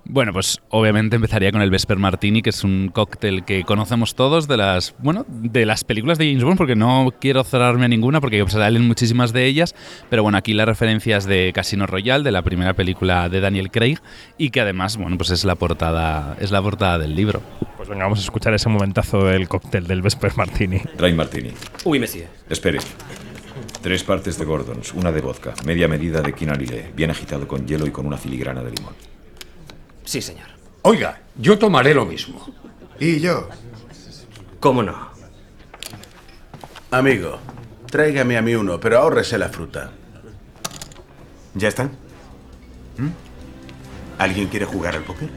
Bueno, 0.08 0.34
pues 0.34 0.62
obviamente 0.70 1.16
empezaría 1.16 1.52
con 1.52 1.62
el 1.62 1.72
Vesper 1.72 1.98
Martini, 1.98 2.44
que 2.44 2.52
es 2.52 2.64
un 2.64 2.90
cóctel 2.94 3.44
que 3.44 3.64
conocemos 3.64 4.14
todos 4.14 4.48
de 4.48 4.56
las, 4.56 4.94
bueno, 5.00 5.26
de 5.28 5.66
las 5.66 5.84
películas 5.84 6.20
de 6.20 6.28
James 6.28 6.44
Bond, 6.44 6.58
porque 6.58 6.76
no 6.76 7.12
quiero 7.20 7.44
cerrarme 7.44 7.86
a 7.86 7.88
ninguna, 7.88 8.22
porque 8.22 8.46
salen 8.48 8.88
muchísimas 8.88 9.34
de 9.34 9.46
ellas, 9.46 9.74
pero 10.10 10.22
bueno, 10.22 10.38
aquí 10.38 10.54
la 10.54 10.66
referencia 10.66 11.18
es 11.18 11.26
de 11.26 11.52
Casino 11.56 11.88
Royale, 11.88 12.24
de 12.24 12.32
la 12.32 12.44
primera 12.44 12.74
película 12.74 13.30
de 13.30 13.40
Daniel 13.40 13.72
Craig, 13.72 13.98
y 14.38 14.52
que 14.52 14.62
además, 14.62 14.98
bueno, 14.98 15.18
pues 15.18 15.32
es 15.32 15.44
la 15.44 15.56
portada, 15.56 16.38
es 16.40 16.52
la 16.52 16.62
portada 16.62 17.00
del 17.00 17.16
libro. 17.16 17.42
Pues 17.76 17.90
venga, 17.90 18.04
vamos 18.04 18.20
a 18.20 18.24
escuchar 18.24 18.54
ese 18.54 18.70
momentazo 18.70 19.26
del 19.26 19.48
cóctel 19.48 19.88
del 19.88 20.04
Vesper 20.04 20.34
Martini. 20.38 20.82
Dry 20.98 21.14
Martini. 21.14 21.50
Uy, 21.84 22.00
Messi. 22.00 22.24
Espere. 22.48 22.78
Tres 23.82 24.04
partes 24.04 24.38
de 24.38 24.46
Gordons, 24.46 24.94
una 24.94 25.12
de 25.12 25.22
vodka, 25.22 25.54
media 25.66 25.88
medida 25.88 26.22
de 26.22 26.34
quinalile, 26.34 26.92
bien 26.96 27.10
agitado 27.10 27.48
con 27.48 27.66
hielo 27.66 27.88
y 27.88 27.92
con 27.92 28.06
una 28.06 28.18
filigrana 28.18 28.62
de 28.62 28.72
limón. 28.72 29.15
Sí, 30.06 30.22
señor. 30.22 30.48
Oiga, 30.84 31.20
yo 31.36 31.58
tomaré 31.58 31.94
lo 31.94 32.06
mismo. 32.06 32.46
¿Y 33.00 33.20
yo? 33.20 33.50
¿Cómo 34.60 34.82
no? 34.84 35.10
Amigo, 36.92 37.40
tráigame 37.90 38.38
a 38.38 38.42
mí 38.42 38.56
uno, 38.56 38.80
pero 38.80 39.00
ahórrese 39.00 39.38
la 39.38 39.50
fruta. 39.50 39.92
¿Ya 41.56 41.68
están? 41.68 41.92
¿Mm? 42.98 43.10
¿Alguien 44.20 44.48
quiere 44.48 44.66
jugar 44.66 44.96
al 44.96 45.04
póker? 45.04 45.30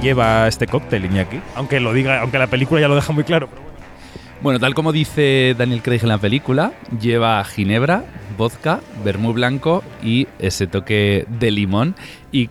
Lleva 0.00 0.48
este 0.48 0.66
cóctel, 0.66 1.04
Iñaki. 1.04 1.40
Aunque 1.54 1.80
lo 1.80 1.92
diga, 1.92 2.20
aunque 2.20 2.38
la 2.38 2.46
película 2.46 2.80
ya 2.80 2.88
lo 2.88 2.94
deja 2.94 3.12
muy 3.12 3.24
claro. 3.24 3.48
bueno. 4.42 4.58
tal 4.58 4.74
como 4.74 4.92
dice 4.92 5.54
Daniel 5.56 5.82
Craig 5.82 6.00
en 6.02 6.08
la 6.08 6.18
película, 6.18 6.72
lleva 7.00 7.42
ginebra, 7.44 8.04
vodka, 8.36 8.80
vermú 9.04 9.32
blanco 9.32 9.82
y 10.02 10.28
ese 10.38 10.66
toque 10.66 11.26
de 11.28 11.50
limón 11.50 11.94
y 12.32 12.50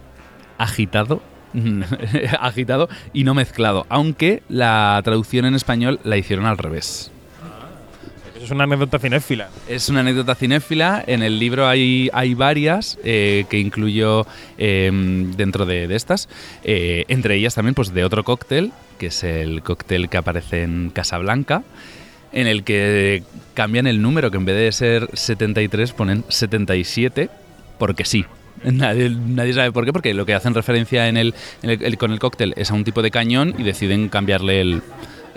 agitado 0.58 1.22
agitado 2.40 2.90
y 3.14 3.24
no 3.24 3.34
mezclado, 3.34 3.86
aunque 3.90 4.44
la 4.50 5.00
traducción 5.04 5.46
en 5.46 5.56
español 5.56 6.00
la 6.04 6.18
hicieron 6.18 6.46
al 6.46 6.58
revés 6.58 7.12
es 8.46 8.52
una 8.52 8.64
anécdota 8.66 9.00
cinéfila. 9.00 9.50
Es 9.68 9.90
una 9.90 10.00
anécdota 10.02 10.36
cinéfila. 10.36 11.04
En 11.06 11.24
el 11.24 11.40
libro 11.40 11.68
hay, 11.68 12.10
hay 12.14 12.34
varias 12.34 12.98
eh, 13.04 13.46
que 13.50 13.60
incluyo 13.60 14.26
em, 14.58 15.32
dentro 15.34 15.66
de, 15.66 15.94
estas. 15.96 16.30
Eh, 16.64 17.06
entre 17.08 17.36
ellas 17.36 17.56
también 17.56 17.74
pues, 17.76 17.94
de 17.94 18.04
otro 18.04 18.24
cóctel, 18.24 18.72
que 19.00 19.08
es 19.08 19.24
el 19.24 19.62
cóctel 19.64 20.10
que 20.10 20.18
aparece 20.18 20.64
en 20.64 20.90
Casablanca. 20.92 21.64
en 22.32 22.48
el 22.48 22.64
que 22.64 23.24
cambian 23.54 23.88
el 23.88 24.02
número, 24.02 24.30
que 24.30 24.38
en 24.38 24.46
vez 24.46 24.58
de 24.58 24.72
ser 24.72 25.10
73 25.14 25.94
ponen 25.94 26.24
77, 26.28 27.30
porque 27.80 28.04
sí. 28.06 28.26
Nadie, 28.64 29.10
nadie 29.10 29.54
sabe 29.54 29.72
por 29.72 29.86
qué, 29.86 29.94
porque 29.94 30.14
lo 30.14 30.26
que 30.26 30.34
hacen 30.34 30.54
referencia 30.54 31.08
en 31.08 31.18
el- 31.18 31.34
con 31.98 32.12
el 32.12 32.20
cóctel 32.20 32.54
es 32.58 32.72
a 32.72 32.74
un 32.74 32.84
tipo 32.84 33.02
de 33.02 33.12
cañón 33.12 33.54
y 33.58 33.64
deciden 33.64 34.10
cambiarle 34.10 34.60
el, 34.62 34.82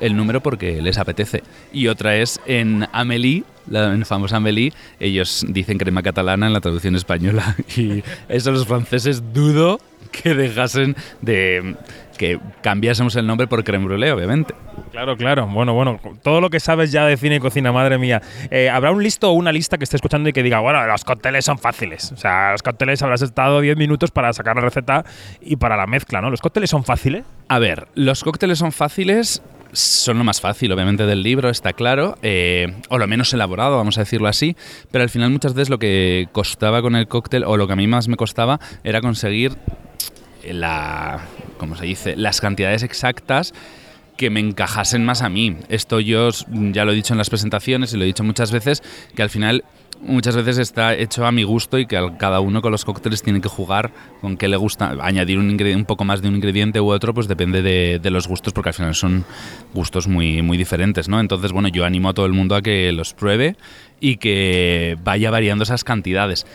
el 0.00 0.16
número 0.16 0.40
porque 0.40 0.82
les 0.82 0.98
apetece. 0.98 1.42
Y 1.72 1.88
otra 1.88 2.16
es 2.16 2.40
en 2.46 2.86
Amélie, 2.92 3.44
la 3.68 3.96
famosa 4.04 4.36
Amélie, 4.36 4.72
ellos 5.00 5.44
dicen 5.48 5.78
crema 5.78 6.02
catalana 6.02 6.46
en 6.46 6.52
la 6.52 6.60
traducción 6.60 6.96
española. 6.96 7.56
Y 7.76 8.02
eso 8.28 8.50
los 8.50 8.66
franceses 8.66 9.32
dudo 9.32 9.78
que 10.10 10.34
dejasen 10.34 10.96
de 11.20 11.76
que 12.18 12.40
cambiásemos 12.62 13.14
el 13.16 13.26
nombre 13.26 13.46
por 13.46 13.64
creme 13.64 13.86
brûlée, 13.86 14.10
obviamente. 14.12 14.54
Claro, 14.90 15.16
claro. 15.16 15.46
Bueno, 15.46 15.72
bueno, 15.72 16.00
todo 16.22 16.40
lo 16.40 16.50
que 16.50 16.60
sabes 16.60 16.90
ya 16.92 17.06
de 17.06 17.16
cine 17.16 17.36
y 17.36 17.40
cocina, 17.40 17.72
madre 17.72 17.96
mía. 17.96 18.20
Eh, 18.50 18.68
¿Habrá 18.68 18.90
un 18.90 19.02
listo 19.02 19.30
o 19.30 19.32
una 19.32 19.52
lista 19.52 19.78
que 19.78 19.84
esté 19.84 19.96
escuchando 19.96 20.28
y 20.28 20.32
que 20.32 20.42
diga, 20.42 20.58
bueno, 20.58 20.84
los 20.86 21.04
cócteles 21.04 21.44
son 21.44 21.58
fáciles? 21.58 22.12
O 22.12 22.16
sea, 22.16 22.52
los 22.52 22.62
cócteles 22.62 23.00
habrás 23.02 23.22
estado 23.22 23.60
10 23.60 23.76
minutos 23.76 24.10
para 24.10 24.32
sacar 24.32 24.56
la 24.56 24.62
receta 24.62 25.04
y 25.40 25.56
para 25.56 25.76
la 25.76 25.86
mezcla, 25.86 26.20
¿no? 26.20 26.30
¿Los 26.30 26.40
cócteles 26.40 26.70
son 26.70 26.84
fáciles? 26.84 27.24
A 27.48 27.58
ver, 27.58 27.86
los 27.94 28.24
cócteles 28.24 28.58
son 28.58 28.72
fáciles, 28.72 29.40
son 29.72 30.18
lo 30.18 30.25
más 30.25 30.40
fácil, 30.40 30.72
obviamente, 30.72 31.06
del 31.06 31.22
libro, 31.22 31.50
está 31.50 31.72
claro, 31.72 32.16
eh, 32.22 32.75
o 32.88 32.98
lo 32.98 33.06
menos 33.06 33.32
elaborado, 33.32 33.76
vamos 33.76 33.98
a 33.98 34.02
decirlo 34.02 34.28
así, 34.28 34.56
pero 34.90 35.02
al 35.02 35.10
final 35.10 35.30
muchas 35.30 35.54
veces 35.54 35.70
lo 35.70 35.78
que 35.78 36.28
costaba 36.32 36.82
con 36.82 36.96
el 36.96 37.08
cóctel, 37.08 37.44
o 37.44 37.56
lo 37.56 37.66
que 37.66 37.75
a 37.75 37.76
mí 37.76 37.87
más 37.87 38.08
me 38.08 38.16
costaba, 38.16 38.60
era 38.84 39.00
conseguir 39.00 39.56
la, 40.44 41.20
¿cómo 41.58 41.76
se 41.76 41.84
dice?, 41.84 42.16
las 42.16 42.40
cantidades 42.40 42.82
exactas 42.82 43.52
que 44.16 44.30
me 44.30 44.40
encajasen 44.40 45.04
más 45.04 45.22
a 45.22 45.28
mí. 45.28 45.56
Esto 45.68 46.00
yo 46.00 46.30
ya 46.48 46.84
lo 46.84 46.92
he 46.92 46.94
dicho 46.94 47.14
en 47.14 47.18
las 47.18 47.30
presentaciones 47.30 47.92
y 47.92 47.96
lo 47.96 48.02
he 48.02 48.06
dicho 48.06 48.25
muchas 48.25 48.50
veces, 48.50 48.82
que 49.14 49.22
al 49.22 49.30
final 49.30 49.64
muchas 50.00 50.36
veces 50.36 50.58
está 50.58 50.94
hecho 50.94 51.26
a 51.26 51.32
mi 51.32 51.42
gusto 51.42 51.78
y 51.78 51.86
que 51.86 52.12
cada 52.18 52.40
uno 52.40 52.62
con 52.62 52.72
los 52.72 52.84
cócteles 52.84 53.22
tiene 53.22 53.40
que 53.40 53.48
jugar 53.48 53.92
con 54.20 54.36
qué 54.36 54.48
le 54.48 54.56
gusta. 54.56 54.94
Añadir 55.00 55.38
un, 55.38 55.48
un 55.48 55.84
poco 55.84 56.04
más 56.04 56.22
de 56.22 56.28
un 56.28 56.36
ingrediente 56.36 56.80
u 56.80 56.90
otro, 56.90 57.14
pues 57.14 57.28
depende 57.28 57.62
de, 57.62 57.98
de 57.98 58.10
los 58.10 58.28
gustos, 58.28 58.52
porque 58.52 58.70
al 58.70 58.74
final 58.74 58.94
son 58.94 59.24
gustos 59.74 60.08
muy, 60.08 60.42
muy 60.42 60.56
diferentes, 60.56 61.08
¿no? 61.08 61.20
Entonces, 61.20 61.52
bueno, 61.52 61.68
yo 61.68 61.84
animo 61.84 62.08
a 62.08 62.14
todo 62.14 62.26
el 62.26 62.32
mundo 62.32 62.54
a 62.54 62.62
que 62.62 62.92
los 62.92 63.14
pruebe 63.14 63.56
y 64.00 64.16
que 64.16 64.96
vaya 65.02 65.30
variando 65.30 65.64
esas 65.64 65.84
cantidades. 65.84 66.46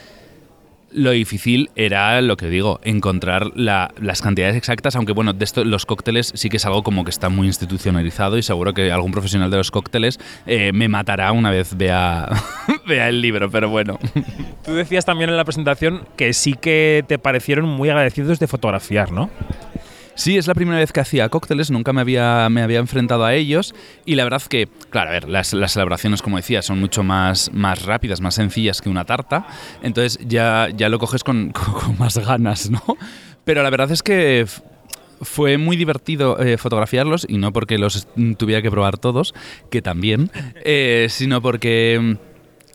Lo 0.93 1.11
difícil 1.11 1.69
era, 1.75 2.21
lo 2.21 2.37
que 2.37 2.47
digo, 2.49 2.79
encontrar 2.83 3.51
la- 3.55 3.91
las 3.99 4.21
cantidades 4.21 4.55
exactas, 4.55 4.95
aunque 4.95 5.11
bueno, 5.11 5.33
de 5.33 5.43
esto 5.43 5.63
los 5.65 5.85
cócteles 5.85 6.31
sí 6.35 6.49
que 6.49 6.57
es 6.57 6.65
algo 6.65 6.83
como 6.83 7.03
que 7.03 7.09
está 7.09 7.29
muy 7.29 7.47
institucionalizado 7.47 8.37
y 8.37 8.43
seguro 8.43 8.73
que 8.73 8.91
algún 8.91 9.11
profesional 9.11 9.49
de 9.49 9.57
los 9.57 9.71
cócteles 9.71 10.19
eh, 10.45 10.71
me 10.73 10.87
matará 10.89 11.31
una 11.31 11.49
vez 11.49 11.75
vea, 11.75 12.29
vea 12.87 13.09
el 13.09 13.21
libro, 13.21 13.49
pero 13.49 13.69
bueno. 13.69 13.97
Tú 14.63 14.73
decías 14.73 15.03
también 15.05 15.29
en 15.29 15.37
la 15.37 15.45
presentación 15.45 16.01
que 16.15 16.33
sí 16.33 16.53
que 16.53 17.03
te 17.07 17.17
parecieron 17.17 17.65
muy 17.65 17.89
agradecidos 17.89 18.39
de 18.39 18.47
fotografiar, 18.47 19.11
¿no? 19.11 19.29
Sí, 20.15 20.37
es 20.37 20.47
la 20.47 20.53
primera 20.53 20.77
vez 20.77 20.91
que 20.91 20.99
hacía 20.99 21.27
cócteles, 21.29 21.71
nunca 21.71 21.91
me 21.91 22.01
había, 22.01 22.47
me 22.49 22.61
había 22.61 22.79
enfrentado 22.79 23.25
a 23.25 23.33
ellos 23.33 23.73
y 24.05 24.13
la 24.15 24.23
verdad 24.23 24.43
que, 24.43 24.67
claro, 24.91 25.09
a 25.09 25.13
ver, 25.13 25.27
las, 25.27 25.53
las 25.53 25.75
elaboraciones, 25.75 26.21
como 26.21 26.37
decía, 26.37 26.61
son 26.61 26.79
mucho 26.79 27.03
más, 27.03 27.51
más 27.53 27.83
rápidas, 27.83 28.21
más 28.21 28.35
sencillas 28.35 28.81
que 28.81 28.89
una 28.89 29.05
tarta, 29.05 29.47
entonces 29.81 30.19
ya, 30.27 30.69
ya 30.75 30.89
lo 30.89 30.99
coges 30.99 31.23
con, 31.23 31.51
con- 31.51 31.97
más 31.97 32.17
ganas, 32.17 32.69
¿no? 32.69 32.83
Pero 33.43 33.63
la 33.63 33.69
verdad 33.71 33.91
es 33.91 34.03
que 34.03 34.45
fue 35.21 35.57
muy 35.57 35.77
divertido 35.77 36.39
eh, 36.39 36.57
fotografiarlos 36.57 37.25
y 37.27 37.37
no 37.37 37.51
porque 37.51 37.77
los 37.77 38.07
mm, 38.15 38.33
tuviera 38.33 38.61
que 38.61 38.69
probar 38.69 38.97
todos, 38.99 39.33
que 39.71 39.81
también, 39.81 40.29
eh, 40.63 41.07
sino 41.09 41.41
porque... 41.41 42.17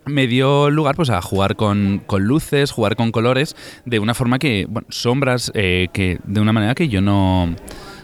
me 0.09 0.27
dio 0.27 0.71
lugar 0.71 0.97
pues 0.97 1.11
a 1.11 1.23
jugar 1.23 1.57
con, 1.57 2.03
con 2.07 2.25
luces, 2.25 2.71
jugar 2.71 2.97
con 2.97 3.13
colores, 3.13 3.57
de 3.85 3.99
una 3.99 4.15
forma 4.15 4.39
que, 4.39 4.67
bueno, 4.69 4.87
sombras, 4.91 5.51
eh, 5.55 5.89
que 5.93 6.19
de 6.25 6.41
una 6.41 6.53
manera 6.53 6.75
que 6.75 6.89
yo 6.89 7.01
no, 7.01 7.55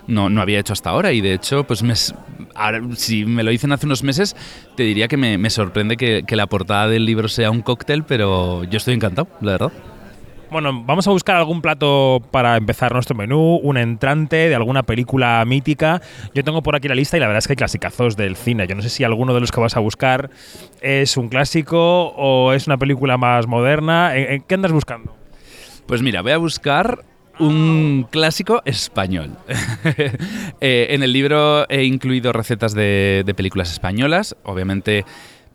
no, 0.06 0.28
no 0.28 0.40
había 0.40 0.60
hecho 0.60 0.72
hasta 0.72 0.90
ahora. 0.90 1.12
Y 1.12 1.20
de 1.20 1.34
hecho, 1.34 1.64
pues 1.64 1.82
me 1.82 1.94
si 2.96 3.24
me 3.24 3.42
lo 3.42 3.50
dicen 3.50 3.72
hace 3.72 3.86
unos 3.86 4.02
meses, 4.02 4.36
te 4.76 4.82
diría 4.82 5.08
que 5.08 5.16
me, 5.16 5.38
me 5.38 5.50
sorprende 5.50 5.96
que, 5.96 6.24
que 6.26 6.36
la 6.36 6.46
portada 6.46 6.88
del 6.88 7.04
libro 7.04 7.28
sea 7.28 7.50
un 7.50 7.62
cóctel, 7.62 8.04
pero 8.04 8.64
yo 8.64 8.76
estoy 8.76 8.94
encantado, 8.94 9.28
la 9.40 9.52
verdad. 9.52 9.72
Bueno, 10.50 10.84
vamos 10.84 11.08
a 11.08 11.10
buscar 11.10 11.36
algún 11.36 11.60
plato 11.60 12.22
para 12.30 12.56
empezar 12.56 12.92
nuestro 12.92 13.16
menú, 13.16 13.56
un 13.56 13.76
entrante 13.76 14.48
de 14.48 14.54
alguna 14.54 14.82
película 14.82 15.44
mítica. 15.44 16.00
Yo 16.34 16.44
tengo 16.44 16.62
por 16.62 16.76
aquí 16.76 16.86
la 16.88 16.94
lista 16.94 17.16
y 17.16 17.20
la 17.20 17.26
verdad 17.26 17.38
es 17.38 17.46
que 17.46 17.52
hay 17.52 17.56
clasicazos 17.56 18.16
del 18.16 18.36
cine. 18.36 18.66
Yo 18.66 18.74
no 18.74 18.82
sé 18.82 18.88
si 18.88 19.04
alguno 19.04 19.34
de 19.34 19.40
los 19.40 19.50
que 19.50 19.60
vas 19.60 19.76
a 19.76 19.80
buscar 19.80 20.30
es 20.80 21.16
un 21.16 21.28
clásico 21.28 22.08
o 22.16 22.52
es 22.52 22.66
una 22.66 22.76
película 22.76 23.16
más 23.16 23.46
moderna. 23.46 24.16
¿En, 24.16 24.42
qué 24.42 24.54
andas 24.54 24.72
buscando? 24.72 25.16
Pues 25.86 26.02
mira, 26.02 26.22
voy 26.22 26.32
a 26.32 26.38
buscar 26.38 27.04
un 27.40 28.06
clásico 28.10 28.62
español. 28.64 29.30
Eh, 30.60 30.94
en 30.94 31.02
el 31.02 31.12
libro 31.12 31.68
he 31.68 31.84
incluido 31.84 32.32
recetas 32.32 32.72
de 32.74 33.34
películas 33.36 33.70
españolas. 33.70 34.34
Obviamente, 34.44 35.04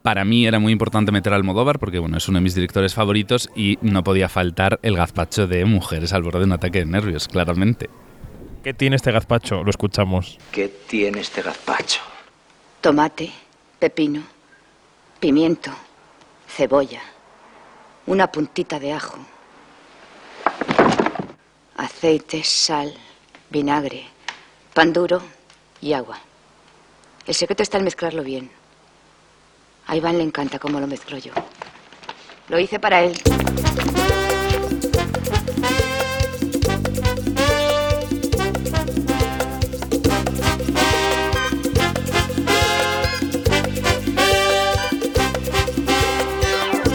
para 0.01 0.25
mí 0.25 0.45
era 0.45 0.59
muy 0.59 0.71
importante 0.71 1.11
meter 1.11 1.33
a 1.33 1.35
Almodóvar 1.35 1.79
porque 1.79 1.99
bueno, 1.99 2.17
es 2.17 2.27
uno 2.27 2.37
de 2.39 2.43
mis 2.43 2.55
directores 2.55 2.93
favoritos 2.93 3.49
y 3.55 3.77
no 3.81 4.03
podía 4.03 4.29
faltar 4.29 4.79
el 4.81 4.95
gazpacho 4.95 5.47
de 5.47 5.65
mujeres 5.65 6.13
al 6.13 6.23
borde 6.23 6.39
de 6.39 6.45
un 6.45 6.51
ataque 6.53 6.79
de 6.79 6.85
nervios, 6.85 7.27
claramente. 7.27 7.89
¿Qué 8.63 8.73
tiene 8.73 8.95
este 8.95 9.11
gazpacho? 9.11 9.63
Lo 9.63 9.69
escuchamos. 9.69 10.37
¿Qué 10.51 10.67
tiene 10.67 11.21
este 11.21 11.41
gazpacho? 11.41 12.01
Tomate, 12.81 13.31
pepino, 13.77 14.23
pimiento, 15.19 15.71
cebolla, 16.47 17.01
una 18.05 18.31
puntita 18.31 18.79
de 18.79 18.93
ajo, 18.93 19.17
aceite, 21.77 22.43
sal, 22.43 22.93
vinagre, 23.49 24.05
pan 24.73 24.93
duro 24.93 25.21
y 25.81 25.93
agua. 25.93 26.19
El 27.27 27.35
secreto 27.35 27.63
está 27.63 27.77
en 27.77 27.83
mezclarlo 27.83 28.23
bien. 28.23 28.58
A 29.89 29.95
Iván 29.95 30.19
le 30.19 30.23
encanta 30.23 30.59
cómo 30.59 30.79
lo 30.79 30.85
mezclo 30.85 31.17
yo. 31.17 31.31
Lo 32.47 32.59
hice 32.59 32.79
para 32.79 33.01
él. 33.01 33.13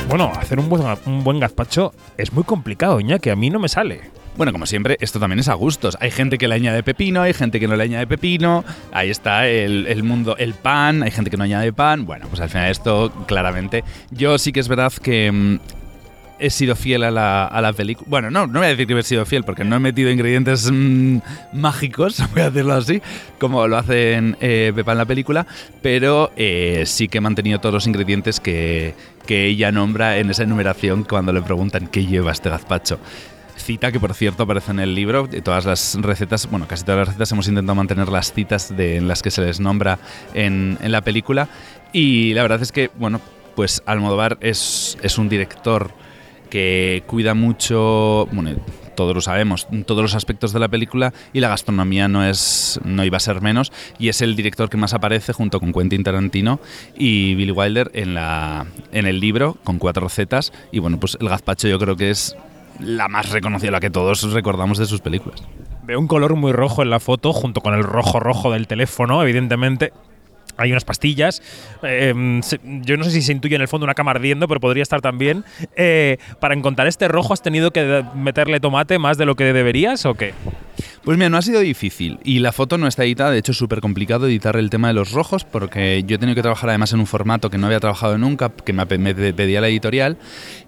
Bueno, 0.09 0.31
hacer 0.37 0.61
un 0.61 0.69
buen, 0.69 0.85
un 1.07 1.25
buen 1.25 1.41
gazpacho 1.41 1.93
es 2.17 2.33
muy 2.33 2.45
complicado, 2.45 3.01
que 3.19 3.33
a 3.33 3.35
mí 3.35 3.51
no 3.51 3.59
me 3.59 3.69
sale. 3.69 4.24
Bueno, 4.37 4.51
como 4.51 4.67
siempre, 4.67 4.97
esto 5.01 5.21
también 5.21 5.39
es 5.39 5.49
a 5.49 5.55
gustos. 5.55 5.97
Hay 6.01 6.11
gente 6.11 6.39
que 6.39 6.49
le 6.49 6.57
añade 6.57 6.83
pepino, 6.83 7.23
hay 7.23 7.33
gente 7.33 7.61
que 7.61 7.69
no 7.69 7.77
le 7.77 7.85
añade 7.85 8.07
pepino. 8.07 8.65
Ahí 8.93 9.09
está 9.09 9.47
el, 9.49 10.03
mundo, 10.03 10.37
el 10.37 10.55
pan, 10.55 11.05
hay 11.05 11.13
gente 11.13 11.31
que 11.31 11.37
no 11.37 11.45
añade 11.45 11.73
pan. 11.73 12.05
Bueno, 12.05 12.27
pues 12.29 12.41
al 12.41 12.49
final 12.49 12.69
esto, 12.69 13.13
claramente. 13.27 13.85
Yo 14.11 14.37
sí 14.39 14.51
que 14.51 14.59
es 14.59 14.67
verdad 14.67 14.93
que 14.93 15.31
mm, 15.31 15.59
he 16.41 16.51
sido 16.51 16.75
fiel 16.75 17.05
a 17.05 17.13
la, 17.13 17.73
película. 17.77 18.09
Bueno, 18.11 18.31
no, 18.31 18.49
no 18.49 18.59
voy 18.59 18.67
a 18.67 18.71
decir 18.71 18.89
que 18.89 18.99
he 18.99 19.03
sido 19.05 19.25
fiel 19.25 19.45
porque 19.45 19.63
no 19.63 19.77
he 19.77 19.79
metido 19.79 20.11
ingredientes 20.11 20.69
mm, 20.69 21.19
mágicos, 21.53 22.21
voy 22.33 22.43
a 22.43 22.51
decirlo 22.51 22.75
así, 22.75 23.01
como 23.39 23.69
lo 23.69 23.79
hacen 23.79 24.37
eh, 24.41 24.73
Pepa 24.75 24.93
en 24.93 24.99
la 24.99 25.07
película, 25.07 25.47
pero 25.81 26.33
eh, 26.37 26.83
sí 26.87 27.07
que 27.07 27.19
he 27.19 27.21
mantenido 27.21 27.61
todos 27.61 27.73
los 27.73 27.87
ingredientes 27.87 28.41
que, 28.41 28.97
que 29.27 29.47
ella 29.47 29.71
nombra 29.71 30.19
en 30.19 30.31
esa 30.31 30.43
enumeración 30.43 31.05
cuando 31.05 31.33
le 31.33 31.41
preguntan 31.41 31.87
qué 31.87 32.05
lleva 32.05 32.33
este 32.33 32.51
gazpacho. 32.51 32.99
Cita 33.57 33.93
que, 33.93 34.01
por 34.01 34.15
cierto, 34.15 34.43
aparece 34.43 34.73
en 34.73 34.81
el 34.81 34.95
libro. 34.95 35.29
Todas 35.29 35.65
las 35.65 35.97
recetas, 36.01 36.51
bueno, 36.51 36.67
casi 36.67 36.85
todas 36.85 36.99
las 36.99 37.09
recetas 37.09 37.33
hemos 37.33 37.49
intentado 37.49 37.75
mantener 37.75 38.09
las 38.09 38.33
citas 38.33 38.77
de, 38.77 38.97
en 38.97 39.09
las 39.09 39.23
que 39.23 39.31
se 39.31 39.43
les 39.43 39.61
nombra 39.61 39.99
en, 40.35 40.79
en 40.83 40.93
la 40.93 41.01
película. 41.01 41.49
Y 41.93 42.35
la 42.35 42.43
verdad 42.43 42.61
es 42.63 42.73
que, 42.73 42.91
bueno, 42.97 43.21
pues 43.55 43.83
Almodóvar 43.87 44.39
es, 44.41 44.99
es 45.03 45.19
un 45.19 45.29
director 45.29 45.91
que 46.51 47.03
cuida 47.07 47.35
mucho, 47.35 48.29
bueno, 48.33 48.51
todos 48.95 49.15
lo 49.15 49.21
sabemos, 49.21 49.67
todos 49.87 50.03
los 50.03 50.15
aspectos 50.15 50.53
de 50.53 50.61
la 50.61 50.69
película 50.69 51.13
y 51.33 51.41
la 51.41 51.49
gastronomía 51.49 52.07
no 52.07 52.25
es 52.25 52.79
no 52.85 53.05
iba 53.05 53.17
a 53.17 53.21
ser 53.21 53.41
menos 53.41 53.73
y 53.99 54.09
es 54.09 54.23
el 54.23 54.37
director 54.37 54.71
que 54.71 54.77
más 54.77 54.95
aparece 54.95 55.33
junto 55.33 55.59
con 55.59 55.73
Quentin 55.73 56.05
Tarantino 56.05 56.61
y 56.97 57.35
Billy 57.35 57.51
Wilder 57.51 57.91
en 57.95 58.15
la 58.15 58.67
en 58.93 59.07
el 59.07 59.19
libro 59.19 59.57
con 59.65 59.79
cuatro 59.79 60.05
recetas 60.05 60.53
y 60.71 60.79
bueno, 60.79 61.01
pues 61.01 61.17
el 61.21 61.29
gazpacho 61.29 61.67
yo 61.67 61.79
creo 61.79 61.97
que 61.97 62.11
es 62.11 62.37
la 62.81 63.09
más 63.09 63.31
reconocida, 63.31 63.71
la 63.71 63.81
que 63.81 63.91
todos 63.91 64.33
recordamos 64.33 64.79
de 64.79 64.87
sus 64.87 65.01
películas. 65.01 65.43
Veo 65.85 65.99
un 66.01 66.07
color 66.07 66.35
muy 66.37 66.53
rojo 66.53 66.83
en 66.83 66.91
la 66.91 67.01
foto, 67.01 67.33
junto 67.33 67.61
con 67.61 67.75
el 67.75 67.83
rojo 67.85 68.21
rojo 68.21 68.51
del 68.53 68.67
teléfono, 68.67 69.23
evidentemente. 69.23 69.93
Hay 70.57 70.71
unas 70.71 70.85
pastillas. 70.85 71.43
eh, 71.83 72.15
se- 72.43 72.61
yo 72.63 72.97
no 72.97 73.03
sé 73.05 73.11
si 73.11 73.23
se 73.23 73.33
intuye 73.33 73.57
en 73.57 73.63
el 73.63 73.67
fondo 73.69 73.85
una 73.85 73.95
cama 73.95 74.13
ardiendo, 74.13 74.47
pero 74.47 74.61
podría 74.61 74.83
estar 74.85 75.01
también. 75.01 75.45
Eh, 75.77 76.19
para 76.39 76.55
encontrar 76.55 76.87
este 76.87 77.09
rojo, 77.09 77.33
¿has 77.33 77.43
tenido 77.43 77.73
que 77.73 78.05
meterle 78.15 78.61
tomate 78.61 78.99
más 79.01 79.19
de 79.19 79.27
lo 79.27 79.35
que 79.35 79.45
deberías 79.53 80.07
o 80.07 80.15
qué? 80.15 80.33
Pues 81.03 81.19
mira, 81.19 81.29
no 81.29 81.39
ha 81.39 81.43
sido 81.43 81.59
difícil 81.61 82.19
y 82.25 82.39
la 82.39 82.53
foto 82.53 82.79
no 82.79 82.87
está 82.87 83.05
editada, 83.05 83.31
de 83.33 83.39
hecho 83.39 83.51
es 83.53 83.59
súper 83.59 83.81
complicado 83.81 84.27
editar 84.27 84.57
el 84.57 84.71
tema 84.71 84.89
de 84.89 84.95
los 84.95 85.11
rojos 85.13 85.45
porque 85.45 86.03
yo 86.07 86.17
he 86.17 86.19
tenido 86.19 86.35
que 86.37 86.43
trabajar 86.43 86.71
además 86.71 86.93
en 86.93 87.01
un 87.01 87.07
formato 87.07 87.51
que 87.51 87.59
no 87.59 87.67
había 87.67 87.81
trabajado 87.81 88.17
nunca, 88.17 88.51
que 88.51 88.73
me 88.73 88.87
pedía 88.87 89.61
la 89.61 89.69
editorial 89.69 90.17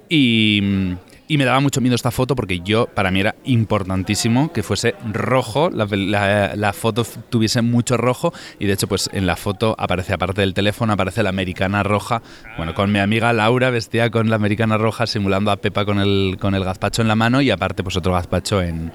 y, 0.08 0.94
y 1.28 1.38
me 1.38 1.45
daba 1.45 1.59
mucho 1.61 1.80
miedo 1.80 1.95
esta 1.97 2.11
foto 2.11 2.37
porque 2.37 2.61
yo, 2.61 2.87
para 2.87 3.11
mí 3.11 3.21
era 3.21 3.35
importantísimo 3.45 4.52
que 4.52 4.62
fuese 4.62 4.95
rojo, 5.12 5.71
la, 5.71 5.87
la- 6.54 6.73
foto 6.73 7.04
tuviese 7.30 7.62
mucho 7.62 7.97
rojo 7.97 8.33
y 8.59 8.66
de 8.66 8.75
hecho 8.75 8.87
pues 8.87 9.11
en 9.12 9.26
la 9.26 9.37
foto 9.37 9.75
aparece 9.78 10.12
aparte 10.12 10.40
del 10.40 10.54
teléfono, 10.54 10.92
aparece 10.92 11.23
la 11.23 11.30
americana 11.30 11.83
roja, 11.83 12.23
bueno, 12.56 12.75
con 12.75 12.92
mi 12.92 12.99
amiga 12.99 13.33
Laura 13.33 13.71
vestida 13.71 14.11
con 14.11 14.30
la 14.30 14.37
americana 14.37 14.78
roja 14.78 15.06
simulando 15.06 15.50
a 15.50 15.56
Pepa 15.56 15.85
con 15.85 15.99
el, 15.99 16.37
con 16.40 16.54
el 16.54 16.64
gazpacho 16.64 17.02
en 17.02 17.09
la 17.09 17.16
mano 17.16 17.40
y 17.40 17.50
aparte 17.50 17.83
pues 17.83 17.97
otro 17.97 18.12
gazpacho 18.12 18.62
en, 18.62 18.92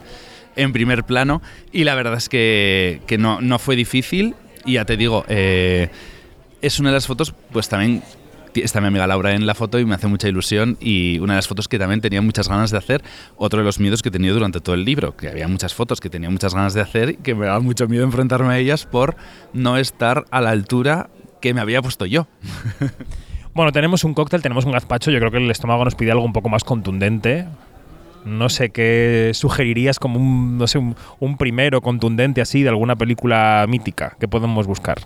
en 0.55 0.73
primer 0.73 1.03
plano. 1.03 1.41
Y 1.71 1.83
la 1.83 1.95
verdad 1.95 2.15
es 2.15 2.29
que, 2.29 3.01
que 3.07 3.17
no, 3.17 3.41
no 3.41 3.57
fue 3.59 3.75
difícil. 3.75 4.35
Y 4.65 4.73
ya 4.73 4.85
te 4.85 4.95
digo, 4.95 5.25
eh, 5.27 5.89
es 6.61 6.79
una 6.79 6.89
de 6.89 6.95
las 6.95 7.07
fotos, 7.07 7.33
pues 7.51 7.67
también 7.67 8.03
está 8.55 8.81
mi 8.81 8.87
amiga 8.87 9.07
Laura 9.07 9.33
en 9.33 9.45
la 9.45 9.55
foto 9.55 9.79
y 9.79 9.85
me 9.85 9.95
hace 9.95 10.07
mucha 10.07 10.27
ilusión 10.27 10.77
y 10.79 11.19
una 11.19 11.33
de 11.33 11.37
las 11.37 11.47
fotos 11.47 11.67
que 11.67 11.79
también 11.79 12.01
tenía 12.01 12.21
muchas 12.21 12.49
ganas 12.49 12.71
de 12.71 12.77
hacer, 12.77 13.03
otro 13.37 13.59
de 13.59 13.65
los 13.65 13.79
miedos 13.79 14.01
que 14.01 14.09
he 14.09 14.11
tenido 14.11 14.33
durante 14.33 14.59
todo 14.59 14.75
el 14.75 14.85
libro, 14.85 15.15
que 15.15 15.29
había 15.29 15.47
muchas 15.47 15.73
fotos 15.73 15.99
que 15.99 16.09
tenía 16.09 16.29
muchas 16.29 16.53
ganas 16.53 16.73
de 16.73 16.81
hacer 16.81 17.09
y 17.11 17.15
que 17.17 17.35
me 17.35 17.45
daba 17.45 17.59
mucho 17.59 17.87
miedo 17.87 18.03
enfrentarme 18.03 18.53
a 18.53 18.57
ellas 18.59 18.85
por 18.85 19.15
no 19.53 19.77
estar 19.77 20.25
a 20.31 20.41
la 20.41 20.49
altura 20.51 21.09
que 21.39 21.53
me 21.53 21.61
había 21.61 21.81
puesto 21.81 22.05
yo. 22.05 22.27
Bueno, 23.53 23.73
tenemos 23.73 24.05
un 24.05 24.13
cóctel, 24.13 24.41
tenemos 24.41 24.63
un 24.63 24.71
gazpacho. 24.71 25.11
Yo 25.11 25.19
creo 25.19 25.29
que 25.29 25.37
el 25.37 25.51
estómago 25.51 25.83
nos 25.83 25.95
pide 25.95 26.11
algo 26.11 26.23
un 26.23 26.31
poco 26.31 26.47
más 26.47 26.63
contundente. 26.63 27.47
No 28.23 28.47
sé 28.47 28.69
qué 28.69 29.31
sugerirías 29.33 29.99
como 29.99 30.19
un, 30.19 30.57
no 30.57 30.67
sé, 30.67 30.77
un, 30.77 30.95
un 31.19 31.37
primero 31.37 31.81
contundente 31.81 32.39
así 32.39 32.63
de 32.63 32.69
alguna 32.69 32.95
película 32.95 33.65
mítica 33.67 34.15
que 34.19 34.27
podemos 34.29 34.67
buscar. 34.67 34.99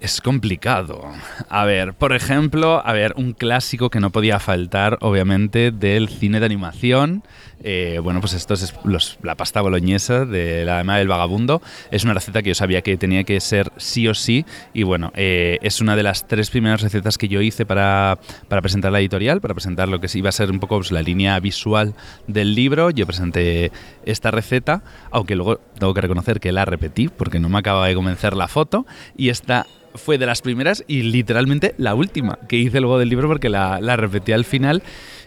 Es 0.00 0.20
complicado. 0.20 1.02
A 1.48 1.64
ver, 1.64 1.92
por 1.92 2.12
ejemplo, 2.12 2.80
a 2.86 2.92
ver, 2.92 3.14
un 3.16 3.32
clásico 3.32 3.90
que 3.90 3.98
no 3.98 4.10
podía 4.10 4.38
faltar, 4.38 4.96
obviamente, 5.00 5.72
del 5.72 6.08
cine 6.08 6.38
de 6.38 6.46
animación. 6.46 7.24
Eh, 7.64 7.98
bueno, 8.02 8.20
pues 8.20 8.34
esto 8.34 8.54
es 8.54 8.72
los- 8.84 9.18
la 9.22 9.34
pasta 9.34 9.60
boloñesa 9.60 10.24
de 10.24 10.64
la 10.64 10.74
dama 10.74 10.98
del 10.98 11.08
vagabundo. 11.08 11.60
Es 11.90 12.04
una 12.04 12.14
receta 12.14 12.42
que 12.42 12.50
yo 12.50 12.54
sabía 12.54 12.82
que 12.82 12.96
tenía 12.96 13.24
que 13.24 13.40
ser 13.40 13.72
sí 13.76 14.06
o 14.08 14.14
sí. 14.14 14.44
Y 14.72 14.84
bueno, 14.84 15.12
eh, 15.16 15.58
es 15.62 15.80
una 15.80 15.96
de 15.96 16.02
las 16.02 16.28
tres 16.28 16.50
primeras 16.50 16.82
recetas 16.82 17.18
que 17.18 17.28
yo 17.28 17.40
hice 17.40 17.66
para, 17.66 18.18
para 18.48 18.62
presentar 18.62 18.92
la 18.92 19.00
editorial, 19.00 19.40
para 19.40 19.54
presentar 19.54 19.88
lo 19.88 20.00
que 20.00 20.08
iba 20.14 20.28
a 20.28 20.32
ser 20.32 20.50
un 20.50 20.60
poco 20.60 20.76
pues, 20.76 20.92
la 20.92 21.02
línea 21.02 21.38
visual 21.40 21.94
del 22.26 22.54
libro. 22.54 22.90
Yo 22.90 23.06
presenté 23.06 23.72
esta 24.04 24.30
receta, 24.30 24.82
aunque 25.10 25.34
luego 25.36 25.56
tengo 25.78 25.94
que 25.94 26.00
reconocer 26.00 26.40
que 26.40 26.52
la 26.52 26.64
repetí 26.64 27.08
porque 27.08 27.40
no 27.40 27.48
me 27.48 27.58
acaba 27.58 27.88
de 27.88 27.94
convencer 27.94 28.34
la 28.36 28.48
foto. 28.48 28.86
Y 29.16 29.30
esta 29.30 29.66
fue 29.94 30.16
de 30.18 30.26
las 30.26 30.42
primeras 30.42 30.84
y 30.86 31.02
literalmente 31.02 31.74
la 31.76 31.94
última 31.94 32.38
que 32.48 32.56
hice 32.56 32.80
luego 32.80 32.98
del 32.98 33.08
libro 33.08 33.26
porque 33.26 33.48
la, 33.48 33.80
la 33.80 33.96
repetí 33.96 34.32
al 34.32 34.44
final. 34.44 34.82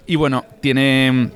Y 0.07 0.15
bueno, 0.15 0.45
tiene... 0.61 1.31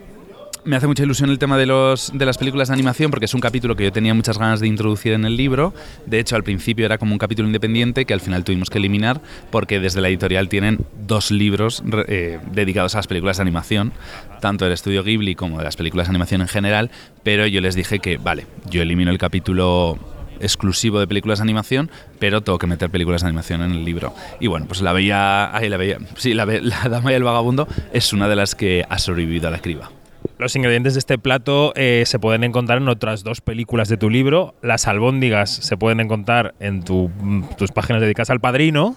Me 0.66 0.76
hace 0.76 0.88
mucha 0.88 1.04
ilusión 1.04 1.30
el 1.30 1.38
tema 1.38 1.60
de, 1.60 1.68
los, 1.68 2.12
de 2.12 2.26
las 2.26 2.40
películas 2.40 2.70
de 2.70 2.74
animación 2.74 3.12
porque 3.12 3.26
es 3.26 3.34
un 3.36 3.40
capítulo 3.40 3.76
que 3.76 3.84
yo 3.84 3.92
tenía 3.92 4.16
muchas 4.16 4.40
ganas 4.40 4.60
de 4.60 4.68
introducir 4.68 5.14
en 5.14 5.24
el 5.24 5.38
libro. 5.38 5.76
De 6.08 6.20
hecho, 6.20 6.36
al 6.36 6.44
principio 6.44 6.88
era 6.88 6.98
como 6.98 7.14
un 7.14 7.20
capítulo 7.20 7.48
independiente 7.48 8.06
que 8.06 8.16
al 8.16 8.20
final 8.20 8.44
tuvimos 8.44 8.72
que 8.72 8.80
eliminar 8.80 9.22
porque 9.52 9.80
desde 9.80 10.02
la 10.02 10.08
editorial 10.08 10.50
tienen 10.50 10.80
dos 11.06 11.30
libros 11.30 11.84
eh, 12.08 12.40
dedicados 12.52 12.96
a 12.96 12.98
las 12.98 13.06
películas 13.06 13.38
de 13.38 13.42
animación, 13.44 13.94
tanto 14.42 14.66
del 14.66 14.74
estudio 14.74 15.04
Ghibli 15.04 15.36
como 15.36 15.60
de 15.60 15.66
las 15.66 15.76
películas 15.76 16.08
de 16.08 16.14
animación 16.14 16.42
en 16.42 16.48
general. 16.48 16.90
Pero 17.22 17.46
yo 17.46 17.62
les 17.62 17.76
dije 17.76 18.00
que, 18.00 18.18
vale, 18.18 18.48
yo 18.68 18.82
elimino 18.82 19.12
el 19.12 19.20
capítulo 19.20 20.00
exclusivo 20.40 21.00
de 21.00 21.06
películas 21.06 21.38
de 21.38 21.44
animación, 21.44 21.92
pero 22.18 22.42
tengo 22.42 22.58
que 22.58 22.66
meter 22.66 22.90
películas 22.90 23.22
de 23.22 23.28
animación 23.28 23.62
en 23.62 23.70
el 23.70 23.86
libro. 23.86 24.16
Y 24.40 24.48
bueno, 24.48 24.66
pues 24.66 24.82
la 24.82 24.94
veía, 24.94 25.56
ahí 25.56 25.70
la 25.70 25.78
veía, 25.78 26.00
sí, 26.18 26.34
la, 26.34 26.46
la 26.62 26.90
Dama 26.90 27.12
y 27.12 27.16
el 27.16 27.24
Vagabundo 27.24 27.68
es 27.94 28.14
una 28.14 28.28
de 28.28 28.36
las 28.36 28.56
que 28.56 28.84
ha 28.90 28.98
sobrevivido 28.98 29.48
a 29.48 29.52
la 29.52 29.60
criba. 29.60 29.92
Los 30.38 30.56
ingredientes 30.56 30.94
de 30.96 31.00
este 31.00 31.18
plato 31.18 31.72
eh, 31.76 32.04
se 32.06 32.20
pueden 32.20 32.44
encontrar 32.44 32.80
en 32.80 32.90
otras 32.90 33.24
dos 33.24 33.40
películas 33.42 33.88
de 33.88 33.96
tu 33.98 34.10
libro. 34.10 34.54
Las 34.62 34.86
albóndigas 34.88 35.50
se 35.50 35.78
pueden 35.78 36.02
encontrar 36.02 36.54
en 36.60 36.84
tu- 36.84 37.10
mm, 37.20 37.56
tus 37.58 37.72
páginas 37.72 38.02
dedicadas 38.02 38.30
al 38.30 38.40
padrino. 38.42 38.96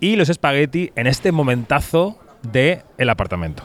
Y 0.00 0.16
los 0.16 0.28
espagueti 0.28 0.92
en 0.94 1.06
este 1.06 1.32
momentazo 1.32 2.18
de 2.42 2.82
El 2.98 3.08
apartamento. 3.08 3.64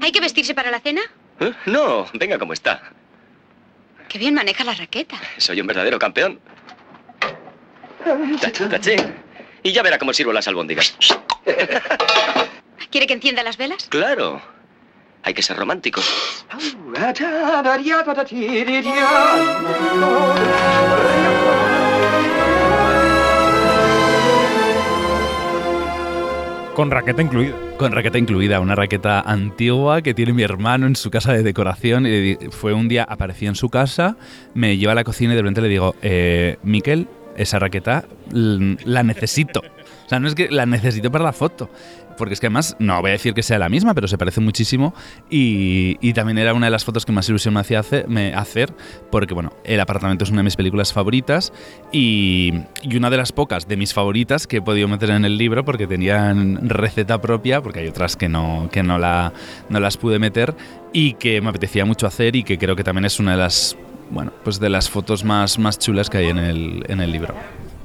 ¿Hay 0.00 0.12
que 0.12 0.20
vestirse 0.20 0.54
para 0.54 0.70
la 0.70 0.80
cena? 0.80 1.00
¿Eh? 1.40 1.52
No, 1.66 2.06
venga 2.12 2.38
como 2.38 2.52
está. 2.52 2.82
Qué 4.08 4.18
bien 4.18 4.34
maneja 4.34 4.64
la 4.64 4.74
raqueta. 4.74 5.16
Soy 5.38 5.60
un 5.60 5.66
verdadero 5.66 5.98
campeón. 5.98 6.38
Tachín, 8.40 8.68
tachín. 8.68 9.14
Y 9.62 9.72
ya 9.72 9.82
verá 9.82 9.98
cómo 9.98 10.12
sirvo 10.12 10.32
las 10.32 10.46
albóndigas. 10.48 10.94
¿Quiere 12.92 13.06
que 13.06 13.14
encienda 13.14 13.42
las 13.42 13.56
velas? 13.56 13.86
Claro. 13.88 14.42
Hay 15.22 15.32
que 15.32 15.42
ser 15.42 15.56
románticos. 15.56 16.04
Con 26.74 26.90
raqueta 26.90 27.22
incluida. 27.22 27.54
Con 27.78 27.92
raqueta 27.92 28.18
incluida, 28.18 28.60
una 28.60 28.74
raqueta 28.74 29.20
antigua 29.20 30.02
que 30.02 30.12
tiene 30.12 30.34
mi 30.34 30.42
hermano 30.42 30.86
en 30.86 30.94
su 30.94 31.10
casa 31.10 31.32
de 31.32 31.42
decoración. 31.42 32.06
Y 32.06 32.36
fue 32.50 32.74
un 32.74 32.88
día, 32.88 33.04
apareció 33.08 33.48
en 33.48 33.54
su 33.54 33.70
casa, 33.70 34.16
me 34.52 34.76
lleva 34.76 34.92
a 34.92 34.96
la 34.96 35.04
cocina 35.04 35.32
y 35.32 35.36
de 35.36 35.40
repente 35.40 35.62
le 35.62 35.68
digo, 35.68 35.96
eh, 36.02 36.58
Miquel, 36.62 37.08
esa 37.36 37.58
raqueta 37.58 38.04
la 38.30 39.02
necesito. 39.02 39.60
O 39.60 40.08
sea, 40.08 40.20
no 40.20 40.28
es 40.28 40.34
que 40.34 40.50
la 40.50 40.66
necesito 40.66 41.10
para 41.10 41.24
la 41.24 41.32
foto. 41.32 41.70
Porque 42.18 42.34
es 42.34 42.40
que 42.40 42.46
además, 42.46 42.76
no 42.78 43.00
voy 43.00 43.10
a 43.10 43.12
decir 43.12 43.34
que 43.34 43.42
sea 43.42 43.58
la 43.58 43.68
misma, 43.68 43.94
pero 43.94 44.06
se 44.08 44.18
parece 44.18 44.40
muchísimo. 44.40 44.94
Y, 45.30 45.96
y 46.00 46.12
también 46.12 46.38
era 46.38 46.54
una 46.54 46.66
de 46.66 46.70
las 46.70 46.84
fotos 46.84 47.04
que 47.06 47.12
más 47.12 47.28
ilusión 47.28 47.54
me 47.54 47.60
hacía 47.60 47.80
hacer, 47.80 48.08
me- 48.08 48.34
hacer, 48.34 48.72
porque 49.10 49.34
bueno, 49.34 49.52
El 49.64 49.80
apartamento 49.80 50.24
es 50.24 50.30
una 50.30 50.38
de 50.40 50.44
mis 50.44 50.56
películas 50.56 50.92
favoritas 50.92 51.52
y, 51.90 52.52
y 52.82 52.96
una 52.96 53.10
de 53.10 53.16
las 53.16 53.32
pocas 53.32 53.66
de 53.68 53.76
mis 53.76 53.92
favoritas 53.94 54.46
que 54.46 54.58
he 54.58 54.62
podido 54.62 54.88
meter 54.88 55.10
en 55.10 55.24
el 55.24 55.36
libro 55.38 55.64
porque 55.64 55.86
tenían 55.86 56.68
receta 56.68 57.20
propia, 57.20 57.60
porque 57.62 57.80
hay 57.80 57.88
otras 57.88 58.16
que 58.16 58.28
no, 58.28 58.68
que 58.72 58.82
no, 58.82 58.98
la, 58.98 59.32
no 59.68 59.80
las 59.80 59.96
pude 59.96 60.18
meter 60.18 60.54
y 60.92 61.14
que 61.14 61.40
me 61.40 61.48
apetecía 61.50 61.84
mucho 61.84 62.06
hacer 62.06 62.36
y 62.36 62.42
que 62.44 62.58
creo 62.58 62.76
que 62.76 62.84
también 62.84 63.04
es 63.06 63.18
una 63.18 63.32
de 63.32 63.38
las, 63.38 63.76
bueno, 64.10 64.32
pues 64.44 64.60
de 64.60 64.68
las 64.68 64.90
fotos 64.90 65.24
más, 65.24 65.58
más 65.58 65.78
chulas 65.78 66.10
que 66.10 66.18
hay 66.18 66.26
en 66.28 66.38
el, 66.38 66.84
en 66.88 67.00
el 67.00 67.10
libro. 67.12 67.34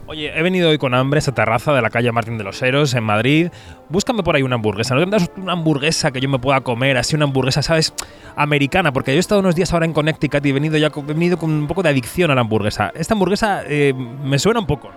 Oye, 0.09 0.31
he 0.33 0.41
venido 0.41 0.69
hoy 0.69 0.77
con 0.77 0.93
hambre 0.93 1.17
a 1.17 1.19
esa 1.19 1.33
terraza 1.33 1.73
de 1.73 1.81
la 1.81 1.89
calle 1.89 2.09
Martín 2.13 2.37
de 2.37 2.45
los 2.45 2.61
Heros 2.61 2.93
en 2.93 3.03
Madrid. 3.03 3.49
Búscame 3.89 4.23
por 4.23 4.37
ahí 4.37 4.41
una 4.41 4.55
hamburguesa. 4.55 4.95
¿No 4.95 5.01
tendrás 5.01 5.29
una 5.35 5.51
hamburguesa 5.51 6.11
que 6.11 6.21
yo 6.21 6.29
me 6.29 6.39
pueda 6.39 6.61
comer? 6.61 6.95
Así 6.95 7.17
una 7.17 7.25
hamburguesa, 7.25 7.61
¿sabes? 7.61 7.93
Americana. 8.37 8.93
Porque 8.93 9.11
yo 9.11 9.17
he 9.17 9.19
estado 9.19 9.41
unos 9.41 9.55
días 9.55 9.73
ahora 9.73 9.85
en 9.85 9.91
Connecticut 9.91 10.45
y 10.45 10.49
he 10.49 10.53
venido 10.53 10.77
ya 10.77 10.91
con, 10.91 11.09
he 11.09 11.13
venido 11.13 11.37
con 11.37 11.51
un 11.51 11.67
poco 11.67 11.83
de 11.83 11.89
adicción 11.89 12.31
a 12.31 12.35
la 12.35 12.41
hamburguesa. 12.41 12.93
Esta 12.95 13.15
hamburguesa 13.15 13.63
eh, 13.67 13.93
me 13.93 14.39
suena 14.39 14.61
un 14.61 14.65
poco. 14.65 14.91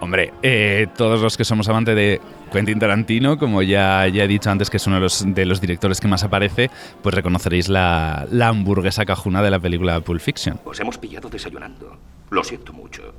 Hombre, 0.00 0.34
eh, 0.42 0.86
todos 0.96 1.22
los 1.22 1.38
que 1.38 1.44
somos 1.44 1.66
amantes 1.70 1.96
de 1.96 2.20
Quentin 2.52 2.78
Tarantino, 2.78 3.38
como 3.38 3.62
ya, 3.62 4.06
ya 4.08 4.24
he 4.24 4.28
dicho 4.28 4.50
antes 4.50 4.68
que 4.68 4.76
es 4.76 4.86
uno 4.86 4.96
de 4.96 5.02
los, 5.02 5.34
de 5.34 5.46
los 5.46 5.62
directores 5.62 5.98
que 5.98 6.08
más 6.08 6.24
aparece, 6.24 6.70
pues 7.02 7.14
reconoceréis 7.14 7.70
la, 7.70 8.26
la 8.30 8.48
hamburguesa 8.48 9.06
cajuna 9.06 9.42
de 9.42 9.50
la 9.50 9.58
película 9.58 10.00
Pulp 10.00 10.20
Fiction. 10.20 10.60
Os 10.64 10.78
hemos 10.78 10.98
pillado 10.98 11.30
desayunando. 11.30 11.98
Lo 12.30 12.44
siento 12.44 12.72
mucho. 12.74 13.14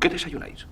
¿Qué 0.00 0.08
desayunáis? 0.08 0.66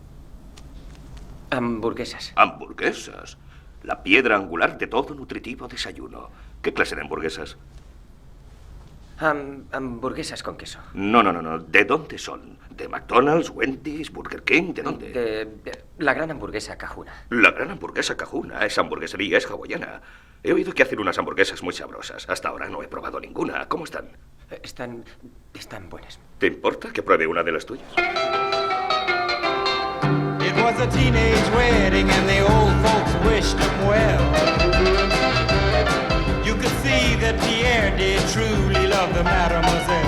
Hamburguesas. 1.50 2.33
Hamburguesas. 2.37 3.37
La 3.83 4.02
piedra 4.02 4.37
angular 4.37 4.78
de 4.78 4.87
todo 4.87 5.14
nutritivo 5.14 5.66
desayuno. 5.68 6.30
¿Qué 6.62 6.72
clase 6.72 6.94
de 6.94 7.02
hamburguesas? 7.02 7.56
Ham- 9.18 9.64
hamburguesas 9.72 10.42
con 10.42 10.56
queso. 10.56 10.78
No, 10.94 11.22
no, 11.22 11.33
no, 11.33 11.42
no. 11.42 11.59
¿De 11.59 11.85
dónde 11.85 12.18
son? 12.18 12.59
¿De 12.70 12.88
McDonald's, 12.88 13.50
Wendy's, 13.50 14.11
Burger 14.11 14.42
King? 14.42 14.72
¿De 14.74 14.83
dónde? 14.83 15.11
De, 15.12 15.44
de- 15.44 15.85
la 15.98 16.14
gran 16.14 16.30
hamburguesa 16.30 16.76
cajuna. 16.78 17.12
La 17.30 17.50
gran 17.50 17.70
hamburguesa 17.70 18.16
cajuna. 18.16 18.64
Esa 18.64 18.80
hamburguesería 18.83 19.38
es 19.38 19.46
hawaiana. 19.50 20.00
He 20.42 20.52
oído 20.52 20.72
que 20.72 20.83
hacen 20.83 21.00
unas 21.00 21.18
hamburguesas 21.18 21.62
muy 21.62 21.74
sabrosas. 21.74 22.26
Hasta 22.30 22.48
ahora 22.48 22.68
no 22.70 22.83
he 22.83 22.88
probado 22.88 23.20
ninguna. 23.20 23.68
¿Cómo 23.68 23.85
están? 23.85 24.09
Están. 24.62 25.04
están 25.52 25.88
buenas. 25.90 26.18
¿Te 26.38 26.46
importa 26.46 26.90
que 26.92 27.02
pruebe 27.02 27.26
una 27.26 27.42
de 27.42 27.52
las 27.52 27.66
tuyas? 27.66 27.87
It 30.51 30.57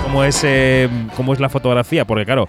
¿Cómo 0.03 0.23
es, 0.25 0.43
eh, 0.43 0.89
¿Cómo 1.15 1.33
es 1.33 1.39
la 1.39 1.49
fotografía? 1.49 2.05
Porque 2.05 2.25
claro, 2.25 2.47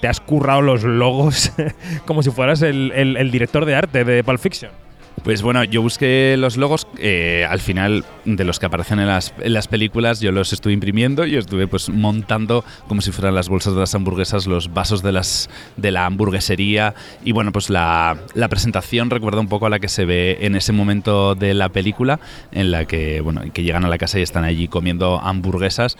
te 0.00 0.08
has 0.08 0.20
currado 0.20 0.60
los 0.60 0.82
logos 0.82 1.52
como 2.04 2.22
si 2.22 2.30
fueras 2.30 2.62
el 2.62 3.30
director 3.30 3.64
de 3.64 3.74
arte 3.74 4.04
de 4.04 4.24
Pulp 4.24 4.40
Fiction. 4.40 4.85
Pues 5.22 5.42
bueno, 5.42 5.64
yo 5.64 5.82
busqué 5.82 6.36
los 6.38 6.56
logos, 6.56 6.86
eh, 6.98 7.46
al 7.48 7.58
final 7.58 8.04
de 8.24 8.44
los 8.44 8.60
que 8.60 8.66
aparecen 8.66 9.00
en 9.00 9.08
las, 9.08 9.34
en 9.40 9.54
las 9.54 9.66
películas, 9.66 10.20
yo 10.20 10.30
los 10.30 10.52
estuve 10.52 10.72
imprimiendo 10.72 11.26
y 11.26 11.36
estuve 11.36 11.66
pues 11.66 11.88
montando 11.88 12.64
como 12.86 13.00
si 13.00 13.10
fueran 13.10 13.34
las 13.34 13.48
bolsas 13.48 13.74
de 13.74 13.80
las 13.80 13.94
hamburguesas, 13.94 14.46
los 14.46 14.72
vasos 14.72 15.02
de, 15.02 15.10
las, 15.12 15.50
de 15.76 15.90
la 15.90 16.06
hamburguesería 16.06 16.94
y 17.24 17.32
bueno, 17.32 17.50
pues 17.50 17.70
la, 17.70 18.18
la 18.34 18.48
presentación 18.48 19.10
recuerda 19.10 19.40
un 19.40 19.48
poco 19.48 19.66
a 19.66 19.70
la 19.70 19.80
que 19.80 19.88
se 19.88 20.04
ve 20.04 20.38
en 20.42 20.54
ese 20.54 20.72
momento 20.72 21.34
de 21.34 21.54
la 21.54 21.70
película, 21.70 22.20
en 22.52 22.70
la 22.70 22.84
que, 22.84 23.20
bueno, 23.20 23.42
que 23.52 23.64
llegan 23.64 23.84
a 23.84 23.88
la 23.88 23.98
casa 23.98 24.20
y 24.20 24.22
están 24.22 24.44
allí 24.44 24.68
comiendo 24.68 25.18
hamburguesas. 25.18 25.96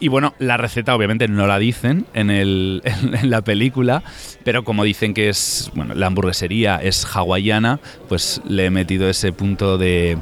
Y 0.00 0.08
bueno, 0.08 0.34
la 0.38 0.56
receta 0.56 0.94
obviamente 0.94 1.28
no 1.28 1.46
la 1.46 1.58
dicen 1.58 2.06
en, 2.14 2.30
el, 2.30 2.82
en, 2.84 3.14
en 3.14 3.30
la 3.30 3.42
película, 3.42 4.02
pero 4.44 4.64
como 4.64 4.82
dicen 4.82 5.14
que 5.14 5.28
es, 5.28 5.70
bueno, 5.74 5.94
la 5.94 6.06
hamburguesería 6.06 6.76
es 6.76 7.04
hawaiana, 7.04 7.80
pues 8.08 8.40
le 8.48 8.66
he 8.66 8.70
metido 8.70 9.08
ese 9.10 9.32
punto 9.32 9.76
de, 9.76 10.16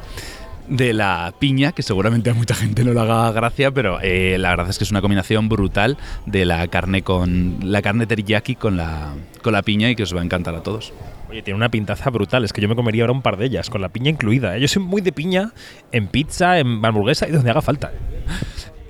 de 0.68 0.92
la 0.92 1.32
piña, 1.38 1.72
que 1.72 1.82
seguramente 1.82 2.30
a 2.30 2.34
mucha 2.34 2.54
gente 2.54 2.84
no 2.84 2.92
le 2.92 3.00
haga 3.00 3.30
gracia, 3.32 3.70
pero 3.70 3.98
eh, 4.02 4.36
la 4.38 4.50
verdad 4.50 4.70
es 4.70 4.78
que 4.78 4.84
es 4.84 4.90
una 4.90 5.00
combinación 5.00 5.48
brutal 5.48 5.96
de 6.26 6.44
la 6.44 6.66
carne 6.68 7.02
con 7.02 7.58
la 7.62 7.82
carne 7.82 8.06
teriyaki 8.06 8.54
con 8.54 8.76
la, 8.76 9.14
con 9.42 9.52
la 9.52 9.62
piña 9.62 9.90
y 9.90 9.96
que 9.96 10.02
os 10.02 10.14
va 10.14 10.20
a 10.20 10.24
encantar 10.24 10.54
a 10.54 10.62
todos. 10.62 10.92
Oye, 11.30 11.42
tiene 11.42 11.56
una 11.56 11.70
pintaza 11.70 12.08
brutal. 12.08 12.44
Es 12.44 12.54
que 12.54 12.62
yo 12.62 12.68
me 12.68 12.74
comería 12.76 13.02
ahora 13.02 13.12
un 13.12 13.20
par 13.20 13.36
de 13.36 13.46
ellas, 13.46 13.68
con 13.68 13.82
la 13.82 13.90
piña 13.90 14.10
incluida. 14.10 14.56
¿eh? 14.56 14.60
Yo 14.60 14.68
soy 14.68 14.82
muy 14.82 15.02
de 15.02 15.12
piña 15.12 15.52
en 15.92 16.08
pizza, 16.08 16.58
en 16.58 16.82
hamburguesa 16.84 17.28
y 17.28 17.32
donde 17.32 17.50
haga 17.50 17.60
falta. 17.60 17.92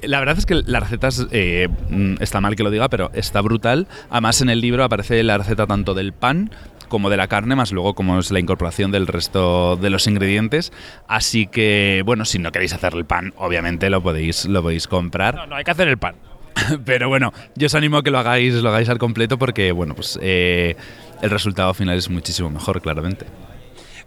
La 0.02 0.20
verdad 0.20 0.38
es 0.38 0.46
que 0.46 0.54
la 0.66 0.80
receta 0.80 1.08
es, 1.08 1.26
eh, 1.30 1.68
mm, 1.90 2.14
está 2.20 2.40
mal 2.40 2.56
que 2.56 2.62
lo 2.62 2.70
diga, 2.70 2.88
pero 2.88 3.11
está 3.14 3.40
brutal. 3.40 3.88
Además, 4.11 4.40
en 4.40 4.50
el 4.50 4.61
libro 4.61 4.84
aparece 4.84 5.22
la 5.22 5.38
receta 5.38 5.66
tanto 5.66 5.94
del 5.94 6.12
pan 6.12 6.50
como 6.88 7.11
de 7.11 7.16
la 7.16 7.28
carne, 7.28 7.54
más 7.54 7.72
luego 7.72 7.94
como 7.94 8.18
es 8.18 8.30
la 8.30 8.40
incorporación 8.40 8.90
del 8.90 9.06
resto 9.06 9.76
de 9.76 9.90
los 9.90 10.06
ingredientes. 10.06 10.72
Así 11.06 11.46
que, 11.46 12.02
bueno, 12.04 12.24
si 12.24 12.38
no 12.38 12.50
queréis 12.50 12.72
hacer 12.72 12.94
el 12.94 13.04
pan, 13.04 13.32
obviamente 13.37 13.90
lo 13.90 14.02
podéis, 14.02 14.46
lo 14.46 14.62
podéis 14.62 14.88
comprar. 14.88 15.34
No, 15.34 15.46
no, 15.46 15.56
hay 15.56 15.64
que 15.64 15.70
hacer 15.70 15.88
el 15.88 15.98
pan. 15.98 16.14
Pero 16.84 17.08
bueno, 17.08 17.32
yo 17.54 17.66
os 17.66 17.74
animo 17.74 17.98
a 17.98 18.02
que 18.02 18.11
lo 18.11 18.18
hagáis, 18.18 18.54
lo 18.54 18.68
hagáis 18.70 18.88
al 18.88 18.98
completo 18.98 19.38
porque, 19.38 19.72
bueno, 19.72 19.94
pues 19.94 20.18
eh, 20.22 20.76
el 21.22 21.30
resultado 21.30 21.72
final 21.74 21.96
es 21.96 22.08
muchísimo 22.08 22.50
mejor, 22.50 22.80
claramente. 22.80 23.26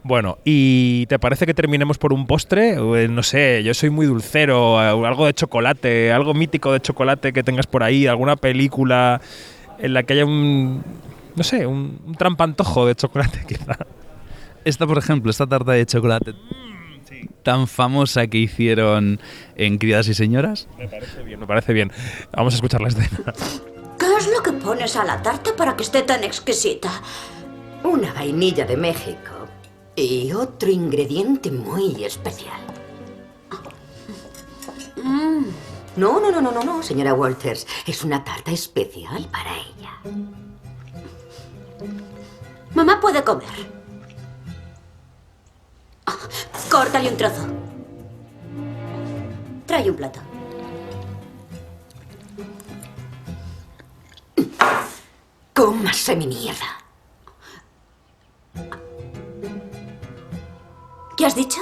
Bueno, 0.04 0.40
¿y 0.44 1.06
te 1.08 1.20
parece 1.20 1.46
que 1.46 1.54
terminemos 1.54 1.98
por 2.00 2.12
un 2.12 2.26
postre? 2.26 2.72
Eh, 2.72 3.08
No 3.08 3.22
sé, 3.24 3.64
yo 3.64 3.74
soy 3.74 3.92
muy 3.92 4.08
dulcero, 4.08 4.82
eh, 4.82 5.08
algo 5.08 5.28
de 5.28 5.34
chocolate, 5.34 6.12
algo 6.12 6.34
mítico 6.34 6.74
de 6.74 6.80
chocolate 6.80 7.32
que 7.34 7.44
tengas 7.44 7.68
por 7.68 7.84
ahí, 7.84 8.08
alguna 8.08 8.36
película 8.36 9.22
en 9.78 9.94
la 9.94 10.04
que 10.04 10.14
haya 10.14 10.26
un, 10.26 10.84
no 11.36 11.44
sé, 11.44 11.68
un, 11.68 12.00
un 12.06 12.16
trampantojo 12.16 12.88
de 12.88 12.96
chocolate 12.96 13.42
quizá. 13.48 13.78
Esta, 14.66 14.88
por 14.88 14.98
ejemplo, 14.98 15.30
esta 15.30 15.46
tarta 15.48 15.72
de 15.74 15.86
chocolate 15.86 16.34
tan 17.44 17.68
famosa 17.68 18.28
que 18.28 18.38
hicieron 18.38 19.20
en 19.56 19.78
Criadas 19.78 20.08
y 20.08 20.14
Señoras. 20.14 20.68
Me 20.78 20.88
parece 20.88 21.24
bien, 21.24 21.40
me 21.40 21.48
parece 21.48 21.74
bien. 21.74 21.92
Vamos 22.36 22.54
a 22.54 22.58
escuchar 22.58 22.82
la 22.82 22.90
escena. 22.90 23.34
¿Qué 24.00 24.06
es 24.18 24.28
lo 24.36 24.42
que 24.44 24.52
pones 24.54 24.96
a 24.96 25.04
la 25.04 25.22
tarta 25.22 25.52
para 25.56 25.76
que 25.76 25.84
esté 25.84 26.04
tan 26.04 26.24
exquisita? 26.24 26.90
Una 27.84 28.14
vainilla 28.14 28.66
de 28.66 28.78
México 28.78 29.41
y 29.96 30.32
otro 30.32 30.70
ingrediente 30.70 31.52
muy 31.52 32.04
especial. 32.04 32.60
Mm. 34.96 35.46
No, 35.98 36.20
no, 36.20 36.32
no, 36.32 36.42
no, 36.42 36.52
no, 36.52 36.64
no, 36.64 36.84
señora 36.84 37.14
Walters. 37.14 37.68
Es 37.86 38.04
una 38.04 38.24
tarta 38.24 38.52
especial 38.52 39.28
para 39.32 39.52
ella. 39.56 39.92
Mamá 42.74 43.00
puede 43.02 43.24
comer. 43.24 43.50
Ah, 46.06 46.18
Córtale 46.70 47.10
un 47.10 47.18
trozo. 47.18 47.48
Trae 49.66 49.90
un 49.90 49.98
plato. 49.98 50.20
Cómase 55.54 56.16
mi 56.16 56.28
mierda. 56.28 56.81
¿Qué 61.22 61.28
has 61.28 61.36
dicho? 61.36 61.62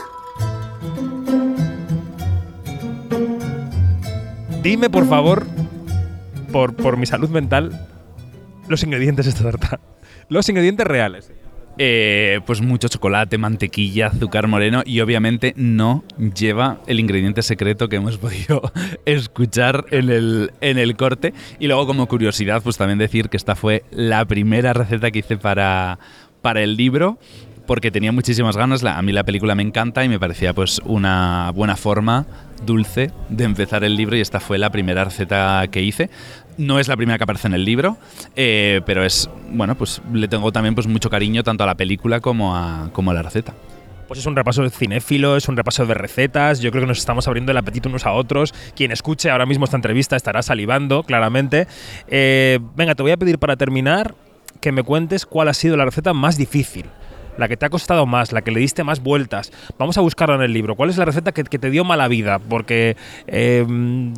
Dime, 4.63 4.89
por 4.89 5.06
favor, 5.06 5.45
por, 6.54 6.74
por 6.78 6.95
mi 6.95 7.06
salud 7.06 7.28
mental, 7.28 7.86
los 8.69 8.84
ingredientes 8.84 9.26
de 9.26 9.32
esta 9.32 9.43
tarta. 9.43 9.82
Los 10.30 10.48
ingredientes 10.48 10.88
reales. 10.88 11.34
Eh, 11.78 12.39
pues 12.45 12.62
mucho 12.62 12.88
chocolate, 12.88 13.38
mantequilla, 13.38 14.08
azúcar 14.08 14.48
moreno 14.48 14.82
y 14.86 15.02
obviamente 15.02 15.54
no 15.58 16.06
lleva 16.34 16.80
el 16.88 17.02
ingrediente 17.02 17.41
secreto 17.41 17.89
que 17.89 17.98
hemos 17.98 18.17
podido 18.17 18.62
escuchar 19.06 19.84
en 19.91 20.10
el, 20.10 20.54
en 20.62 20.78
el 20.78 20.95
corte. 20.95 21.34
Y 21.60 21.67
luego 21.67 21.86
como 21.86 22.08
curiosidad, 22.08 22.63
pues 22.63 22.78
también 22.78 22.98
decir 22.98 23.28
que 23.28 23.36
esta 23.36 23.58
fue 23.58 23.84
la 23.91 24.24
primera 24.24 24.72
receta 24.72 25.12
que 25.12 25.19
hice 25.19 25.36
para, 25.36 26.00
para 26.41 26.62
el 26.62 26.78
libro 26.78 27.19
porque 27.70 27.92
tenía 27.92 28.12
muchísimas 28.12 28.58
ganas. 28.58 28.84
A 28.84 29.00
mí 29.04 29.12
la 29.12 29.24
película 29.24 29.54
me 29.54 29.62
encanta 29.62 30.04
y 30.04 30.10
me 30.10 30.20
parecía 30.20 30.54
pues 30.54 30.82
una 30.86 31.52
buena 31.54 31.76
forma 31.76 32.26
dulce 32.66 33.12
de 33.30 33.44
empezar 33.44 33.84
el 33.84 33.96
libro 33.96 34.18
y 34.18 34.22
esta 34.22 34.40
fue 34.40 34.58
la 34.58 34.72
primera 34.72 35.04
receta 35.04 35.64
que 35.70 35.84
hice. 35.84 36.10
No 36.58 36.80
es 36.80 36.88
la 36.88 36.98
primera 36.98 37.20
que 37.20 37.26
aparece 37.26 37.46
en 37.46 37.54
el 37.54 37.64
libro, 37.64 37.98
eh, 38.36 38.82
pero 38.88 39.06
es, 39.06 39.30
bueno, 39.52 39.76
pues 39.76 40.02
le 40.12 40.28
tengo 40.28 40.52
también 40.52 40.74
pues 40.74 40.88
mucho 40.88 41.12
cariño 41.12 41.44
tanto 41.44 41.64
a 41.64 41.68
la 41.68 41.76
película 41.76 42.22
como 42.22 42.58
a, 42.58 42.90
como 42.92 43.14
la 43.14 43.22
receta. 43.22 43.54
Pues 44.08 44.20
es 44.20 44.26
un 44.26 44.36
repaso 44.36 44.64
de 44.64 44.72
cinéfilo, 44.72 45.38
es 45.38 45.48
un 45.48 45.56
repaso 45.56 45.86
de 45.86 45.94
recetas. 45.94 46.62
Yo 46.62 46.72
creo 46.72 46.82
que 46.82 46.88
nos 46.88 46.98
estamos 46.98 47.28
abriendo 47.28 47.52
el 47.52 47.58
apetito 47.60 47.88
unos 47.88 48.08
a 48.08 48.14
otros. 48.14 48.52
Quien 48.76 48.92
escuche 48.92 49.30
ahora 49.30 49.46
mismo 49.46 49.66
esta 49.66 49.78
entrevista 49.78 50.16
estará 50.16 50.42
salivando, 50.42 51.04
claramente. 51.04 51.68
Eh, 52.08 52.58
venga, 52.76 52.96
te 52.96 53.04
voy 53.04 53.12
a 53.12 53.18
pedir 53.18 53.38
para 53.38 53.58
terminar 53.58 54.16
que 54.60 54.72
me 54.72 54.82
cuentes 54.82 55.28
cuál 55.28 55.50
ha 55.50 55.54
sido 55.54 55.78
la 55.78 55.86
receta 55.86 56.16
más 56.16 56.36
difícil. 56.36 56.88
La 57.39 57.47
que 57.47 57.56
te 57.56 57.65
ha 57.65 57.69
costado 57.69 58.06
más, 58.06 58.34
la 58.34 58.41
que 58.41 58.52
le 58.52 58.60
diste 58.60 58.84
más 58.84 59.02
vueltas. 59.02 59.52
Vamos 59.78 59.97
a 59.97 60.02
buscarla 60.02 60.36
en 60.36 60.41
el 60.41 60.52
libro. 60.52 60.75
¿Cuál 60.75 60.89
es 60.89 60.97
la 60.97 61.06
receta 61.06 61.32
que, 61.32 61.43
te 61.43 61.69
dio 61.69 61.86
mala 61.86 62.10
vida? 62.10 62.38
Porque 62.38 62.97
eh, 63.28 63.65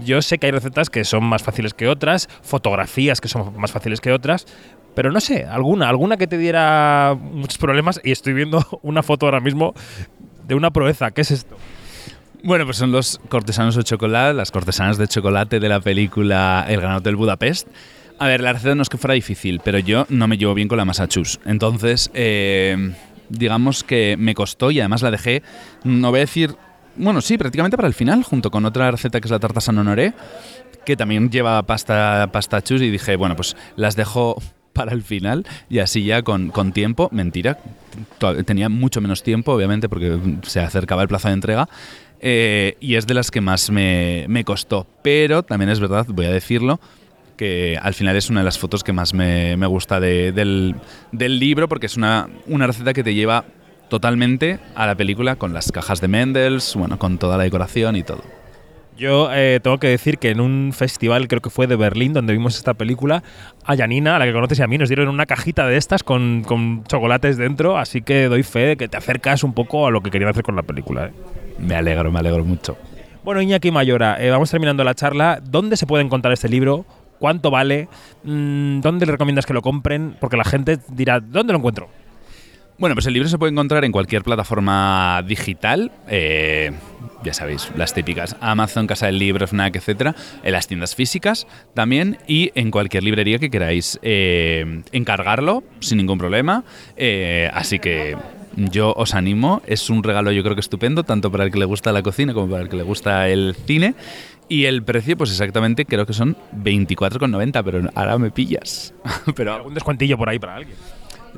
yo 0.03 0.23
sé 0.23 0.39
que 0.39 0.47
hay 0.47 0.51
recetas 0.51 0.89
que 0.89 1.03
son 1.03 1.23
más 1.23 1.43
fáciles 1.43 1.75
que 1.75 1.87
otras, 1.87 2.27
fotografías 2.41 3.21
que 3.21 3.27
son 3.27 3.55
más 3.57 3.71
fáciles 3.71 4.01
que 4.01 4.11
otras, 4.11 4.47
pero 4.95 5.11
no 5.11 5.21
sé, 5.21 5.45
alguna, 5.45 5.87
alguna 5.87 6.17
que 6.17 6.25
te 6.25 6.39
diera 6.39 7.15
muchos 7.15 7.59
problemas. 7.59 8.01
Y 8.03 8.11
estoy 8.11 8.33
viendo 8.33 8.65
una 8.81 9.03
foto 9.03 9.27
ahora 9.27 9.39
mismo 9.39 9.75
de 10.47 10.55
una 10.55 10.71
proeza. 10.71 11.11
¿Qué 11.11 11.21
es 11.21 11.29
esto? 11.29 11.57
Bueno, 12.43 12.65
pues 12.65 12.77
son 12.77 12.91
los 12.91 13.21
cortesanos 13.29 13.75
de 13.75 13.83
chocolate, 13.83 14.33
las 14.33 14.49
cortesanas 14.49 14.97
de 14.97 15.07
chocolate 15.07 15.59
de 15.59 15.69
la 15.69 15.79
película 15.79 16.65
El 16.67 16.81
Gran 16.81 16.95
Hotel 16.95 17.15
Budapest. 17.15 17.67
A 18.17 18.27
ver, 18.27 18.41
la 18.41 18.53
receta 18.53 18.75
no 18.75 18.81
es 18.81 18.89
que 18.89 18.97
fuera 18.97 19.13
difícil, 19.13 19.61
pero 19.63 19.79
yo 19.79 20.05
no 20.09 20.27
me 20.27 20.37
llevo 20.37 20.53
bien 20.53 20.67
con 20.67 20.77
la 20.77 20.85
Massachusetts. 20.85 21.39
Entonces, 21.45 22.11
eh, 22.13 22.93
digamos 23.31 23.83
que 23.83 24.15
me 24.17 24.35
costó 24.35 24.71
y 24.71 24.79
además 24.79 25.01
la 25.01 25.11
dejé, 25.11 25.41
no 25.83 26.09
voy 26.11 26.19
a 26.19 26.21
decir, 26.21 26.55
bueno, 26.95 27.21
sí, 27.21 27.37
prácticamente 27.37 27.77
para 27.77 27.87
el 27.87 27.93
final, 27.93 28.23
junto 28.23 28.51
con 28.51 28.65
otra 28.65 28.91
receta 28.91 29.19
que 29.19 29.27
es 29.27 29.31
la 29.31 29.39
tarta 29.39 29.61
San 29.61 29.77
Honoré, 29.77 30.13
que 30.85 30.97
también 30.97 31.29
lleva 31.29 31.61
pasta, 31.63 32.29
pasta 32.31 32.61
chus 32.61 32.81
y 32.81 32.89
dije, 32.89 33.15
bueno, 33.15 33.35
pues 33.35 33.55
las 33.75 33.95
dejo 33.95 34.41
para 34.73 34.93
el 34.93 35.01
final 35.03 35.45
y 35.69 35.79
así 35.79 36.03
ya 36.03 36.21
con, 36.23 36.49
con 36.49 36.71
tiempo, 36.71 37.09
mentira, 37.11 37.59
tenía 38.45 38.69
mucho 38.69 39.01
menos 39.01 39.23
tiempo, 39.23 39.53
obviamente, 39.53 39.89
porque 39.89 40.17
se 40.43 40.59
acercaba 40.59 41.01
el 41.01 41.07
plazo 41.07 41.27
de 41.27 41.33
entrega. 41.33 41.67
eh, 42.21 42.77
y 42.79 42.95
es 42.95 43.07
de 43.07 43.15
las 43.15 43.31
que 43.31 43.41
más 43.41 43.71
me, 43.71 44.25
me 44.29 44.43
costó. 44.43 44.85
Pero 45.01 45.43
también 45.43 45.69
es 45.69 45.79
verdad, 45.79 46.05
voy 46.07 46.27
a 46.27 46.31
decirlo, 46.31 46.79
que 47.41 47.75
al 47.81 47.95
final 47.95 48.15
es 48.15 48.29
una 48.29 48.41
de 48.41 48.45
las 48.45 48.59
fotos 48.59 48.83
que 48.83 48.93
más 48.93 49.15
me, 49.15 49.57
me 49.57 49.65
gusta 49.65 49.99
de- 49.99 50.31
del, 50.31 50.75
del 51.11 51.39
libro, 51.39 51.67
porque 51.67 51.87
es 51.87 51.97
una, 51.97 52.27
una 52.45 52.67
receta 52.67 52.93
que 52.93 53.03
te 53.03 53.15
lleva 53.15 53.45
totalmente 53.89 54.59
a 54.75 54.85
la 54.85 54.93
película 54.93 55.37
con 55.37 55.51
las 55.51 55.71
cajas 55.71 56.01
de 56.01 56.07
Mendels, 56.07 56.75
bueno, 56.75 56.99
con 56.99 57.17
toda 57.17 57.37
la 57.37 57.43
decoración 57.43 57.95
y 57.95 58.03
todo. 58.03 58.21
Yo 58.95 59.29
eh, 59.33 59.59
tengo 59.63 59.79
que 59.79 59.87
decir 59.87 60.19
que 60.19 60.29
en 60.29 60.39
un 60.39 60.71
festival, 60.71 61.27
creo 61.27 61.41
que 61.41 61.49
fue 61.49 61.65
de 61.65 61.75
Berlín, 61.75 62.13
donde 62.13 62.33
vimos 62.33 62.55
esta 62.57 62.75
película, 62.75 63.23
a 63.65 63.75
Janina, 63.75 64.17
a 64.17 64.19
la 64.19 64.25
que 64.25 64.33
conoces 64.33 64.59
y 64.59 64.61
a 64.61 64.67
mí, 64.67 64.77
nos 64.77 64.89
dieron 64.89 65.07
una 65.09 65.25
cajita 65.25 65.65
de 65.65 65.77
estas 65.77 66.03
con, 66.03 66.43
con 66.45 66.83
chocolates 66.83 67.37
dentro, 67.37 67.79
así 67.79 68.03
que 68.03 68.25
doy 68.27 68.43
fe 68.43 68.59
de 68.59 68.77
que 68.77 68.87
te 68.87 68.97
acercas 68.97 69.43
un 69.43 69.53
poco 69.53 69.87
a 69.87 69.89
lo 69.89 70.01
que 70.01 70.11
querían 70.11 70.29
hacer 70.29 70.43
con 70.43 70.55
la 70.55 70.61
película. 70.61 71.07
¿eh? 71.07 71.11
Me 71.57 71.73
alegro, 71.73 72.11
me 72.11 72.19
alegro 72.19 72.45
mucho. 72.45 72.77
Bueno, 73.23 73.41
Iñaki 73.41 73.71
Mayora, 73.71 74.17
eh, 74.23 74.29
vamos 74.29 74.49
terminando 74.51 74.83
la 74.83 74.93
charla. 74.93 75.39
¿Dónde 75.43 75.77
se 75.77 75.87
puede 75.87 76.03
encontrar 76.03 76.33
este 76.33 76.49
libro? 76.49 76.85
¿Cuánto 77.21 77.51
vale? 77.51 77.87
Mm, 78.23 78.81
¿Dónde 78.81 79.05
le 79.05 79.11
recomiendas 79.11 79.45
que 79.45 79.53
lo 79.53 79.61
compren? 79.61 80.17
Porque 80.19 80.37
la 80.37 80.43
gente 80.43 80.79
dirá, 80.89 81.19
¿dónde 81.19 81.53
lo 81.53 81.59
encuentro? 81.59 81.87
Bueno, 82.79 82.95
pues 82.95 83.05
el 83.05 83.13
libro 83.13 83.29
se 83.29 83.37
puede 83.37 83.51
encontrar 83.51 83.85
en 83.85 83.91
cualquier 83.91 84.23
plataforma 84.23 85.23
digital. 85.27 85.91
eh, 86.07 86.71
ya 87.23 87.35
sabéis, 87.35 87.71
las 87.77 87.93
típicas 87.93 88.35
Amazon, 88.41 88.87
Casa 88.87 89.05
del 89.05 89.19
Libro, 89.19 89.45
Fnac, 89.45 89.75
etcétera, 89.75 90.15
en 90.41 90.51
las 90.51 90.65
tiendas 90.67 90.95
físicas 90.95 91.45
también 91.75 92.17
y 92.27 92.51
en 92.55 92.71
cualquier 92.71 93.03
librería 93.03 93.37
que 93.37 93.51
queráis 93.51 93.99
eh, 94.01 94.81
encargarlo 94.91 95.63
sin 95.79 95.99
ningún 95.99 96.17
problema. 96.17 96.63
Eh, 96.97 97.51
así 97.53 97.77
que 97.77 98.17
yo 98.55 98.93
os 98.97 99.13
animo, 99.13 99.61
es 99.65 99.89
un 99.89 100.03
regalo 100.03 100.31
yo 100.31 100.43
creo 100.43 100.55
que 100.55 100.61
estupendo, 100.61 101.03
tanto 101.03 101.31
para 101.31 101.43
el 101.43 101.51
que 101.51 101.59
le 101.59 101.65
gusta 101.65 101.91
la 101.91 102.01
cocina 102.01 102.33
como 102.33 102.49
para 102.49 102.63
el 102.63 102.69
que 102.69 102.77
le 102.77 102.83
gusta 102.83 103.29
el 103.29 103.55
cine. 103.65 103.95
Y 104.51 104.65
el 104.65 104.83
precio, 104.83 105.15
pues 105.15 105.31
exactamente, 105.31 105.85
creo 105.85 106.05
que 106.05 106.11
son 106.11 106.35
24,90, 106.53 107.63
pero 107.63 107.89
ahora 107.95 108.17
me 108.17 108.31
pillas. 108.31 108.93
pero 109.37 109.53
algún 109.53 109.73
descuentillo 109.73 110.17
por 110.17 110.27
ahí 110.27 110.39
para 110.39 110.55
alguien. 110.55 110.75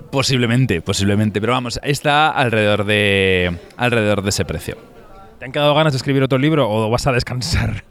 Posiblemente, 0.10 0.82
posiblemente, 0.82 1.39
pero 1.39 1.54
vamos, 1.54 1.80
está 1.84 2.32
alrededor 2.32 2.86
de 2.86 3.56
alrededor 3.78 4.23
de 4.23 4.30
ese 4.30 4.45
precio. 4.45 4.80
¿Te 5.38 5.45
han 5.45 5.52
quedado 5.52 5.76
ganas 5.76 5.93
de 5.93 5.97
escribir 5.97 6.23
otro 6.23 6.39
libro 6.39 6.67
o 6.67 6.89
vas 6.89 7.06
a 7.06 7.12
descansar? 7.12 7.84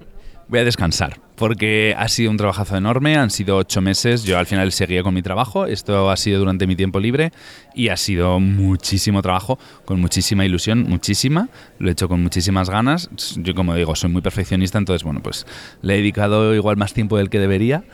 Voy 0.53 0.61
a 0.61 0.65
descansar, 0.65 1.19
porque 1.37 1.95
ha 1.97 2.07
sido 2.09 2.31
un 2.31 2.37
trabajazo 2.37 2.77
enorme, 2.77 3.17
han 3.17 3.31
sido 3.31 3.57
ocho 3.57 3.81
meses, 3.81 4.25
yo 4.25 4.39
al 4.39 4.45
final 4.45 4.71
seguía 4.71 5.03
con 5.03 5.15
mi 5.15 5.23
trabajo, 5.23 5.65
esto 5.65 6.11
ha 6.11 6.17
sido 6.19 6.41
durante 6.41 6.67
mi 6.67 6.77
tiempo 6.77 7.01
libre 7.01 7.33
y 7.75 7.89
ha 7.89 7.97
sido 7.97 8.39
muchísimo 8.39 9.23
trabajo, 9.23 9.59
con 9.87 9.99
muchísima 9.99 10.45
ilusión, 10.45 10.83
muchísima, 10.83 11.49
lo 11.79 11.89
he 11.89 11.93
hecho 11.93 12.07
con 12.07 12.23
muchísimas 12.23 12.69
ganas, 12.69 13.09
yo 13.37 13.55
como 13.55 13.75
digo, 13.75 13.97
soy 13.97 14.11
muy 14.11 14.21
perfeccionista, 14.21 14.77
entonces 14.77 15.05
bueno, 15.05 15.23
pues 15.23 15.47
le 15.81 15.95
he 15.95 15.97
dedicado 15.97 16.55
igual 16.55 16.77
más 16.77 16.93
tiempo 16.93 17.17
del 17.17 17.31
que 17.31 17.39
debería, 17.39 17.85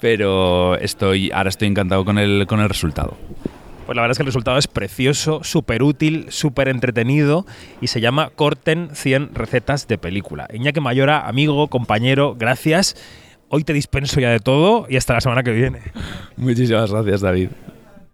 pero 0.00 0.76
estoy, 0.76 1.30
ahora 1.30 1.50
estoy 1.50 1.68
encantado 1.68 2.04
con 2.04 2.18
el, 2.18 2.48
con 2.48 2.58
el 2.58 2.68
resultado. 2.68 3.16
Pues 3.88 3.96
la 3.96 4.02
verdad 4.02 4.12
es 4.12 4.18
que 4.18 4.22
el 4.24 4.26
resultado 4.26 4.58
es 4.58 4.66
precioso, 4.66 5.40
súper 5.42 5.82
útil, 5.82 6.26
súper 6.28 6.68
entretenido 6.68 7.46
y 7.80 7.86
se 7.86 8.02
llama 8.02 8.28
Corten 8.36 8.90
100 8.92 9.34
recetas 9.34 9.88
de 9.88 9.96
película. 9.96 10.46
Iñaki 10.52 10.78
Mayora, 10.78 11.26
amigo, 11.26 11.68
compañero, 11.68 12.36
gracias. 12.38 12.96
Hoy 13.48 13.64
te 13.64 13.72
dispenso 13.72 14.20
ya 14.20 14.28
de 14.28 14.40
todo 14.40 14.84
y 14.90 14.98
hasta 14.98 15.14
la 15.14 15.22
semana 15.22 15.42
que 15.42 15.52
viene. 15.52 15.80
Muchísimas 16.36 16.92
gracias, 16.92 17.22
David. 17.22 17.48